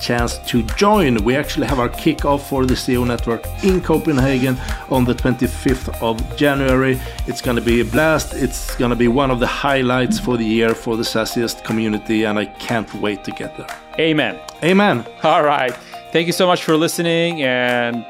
[0.01, 1.23] chance to join.
[1.25, 4.57] We actually have our kickoff for the CEO Network in Copenhagen
[4.91, 7.01] on the 25th of January.
[7.27, 8.35] It's going to be a blast.
[8.35, 12.25] It's going to be one of the highlights for the year for the SaaSiest community,
[12.25, 13.69] and I can't wait to get there.
[13.99, 14.39] Amen.
[14.63, 15.07] Amen.
[15.23, 15.75] All right.
[16.13, 18.05] Thank you so much for listening, and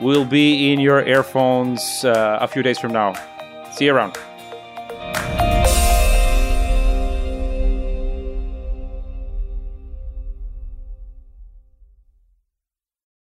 [0.00, 3.14] we'll be in your earphones uh, a few days from now.
[3.72, 4.18] See you around.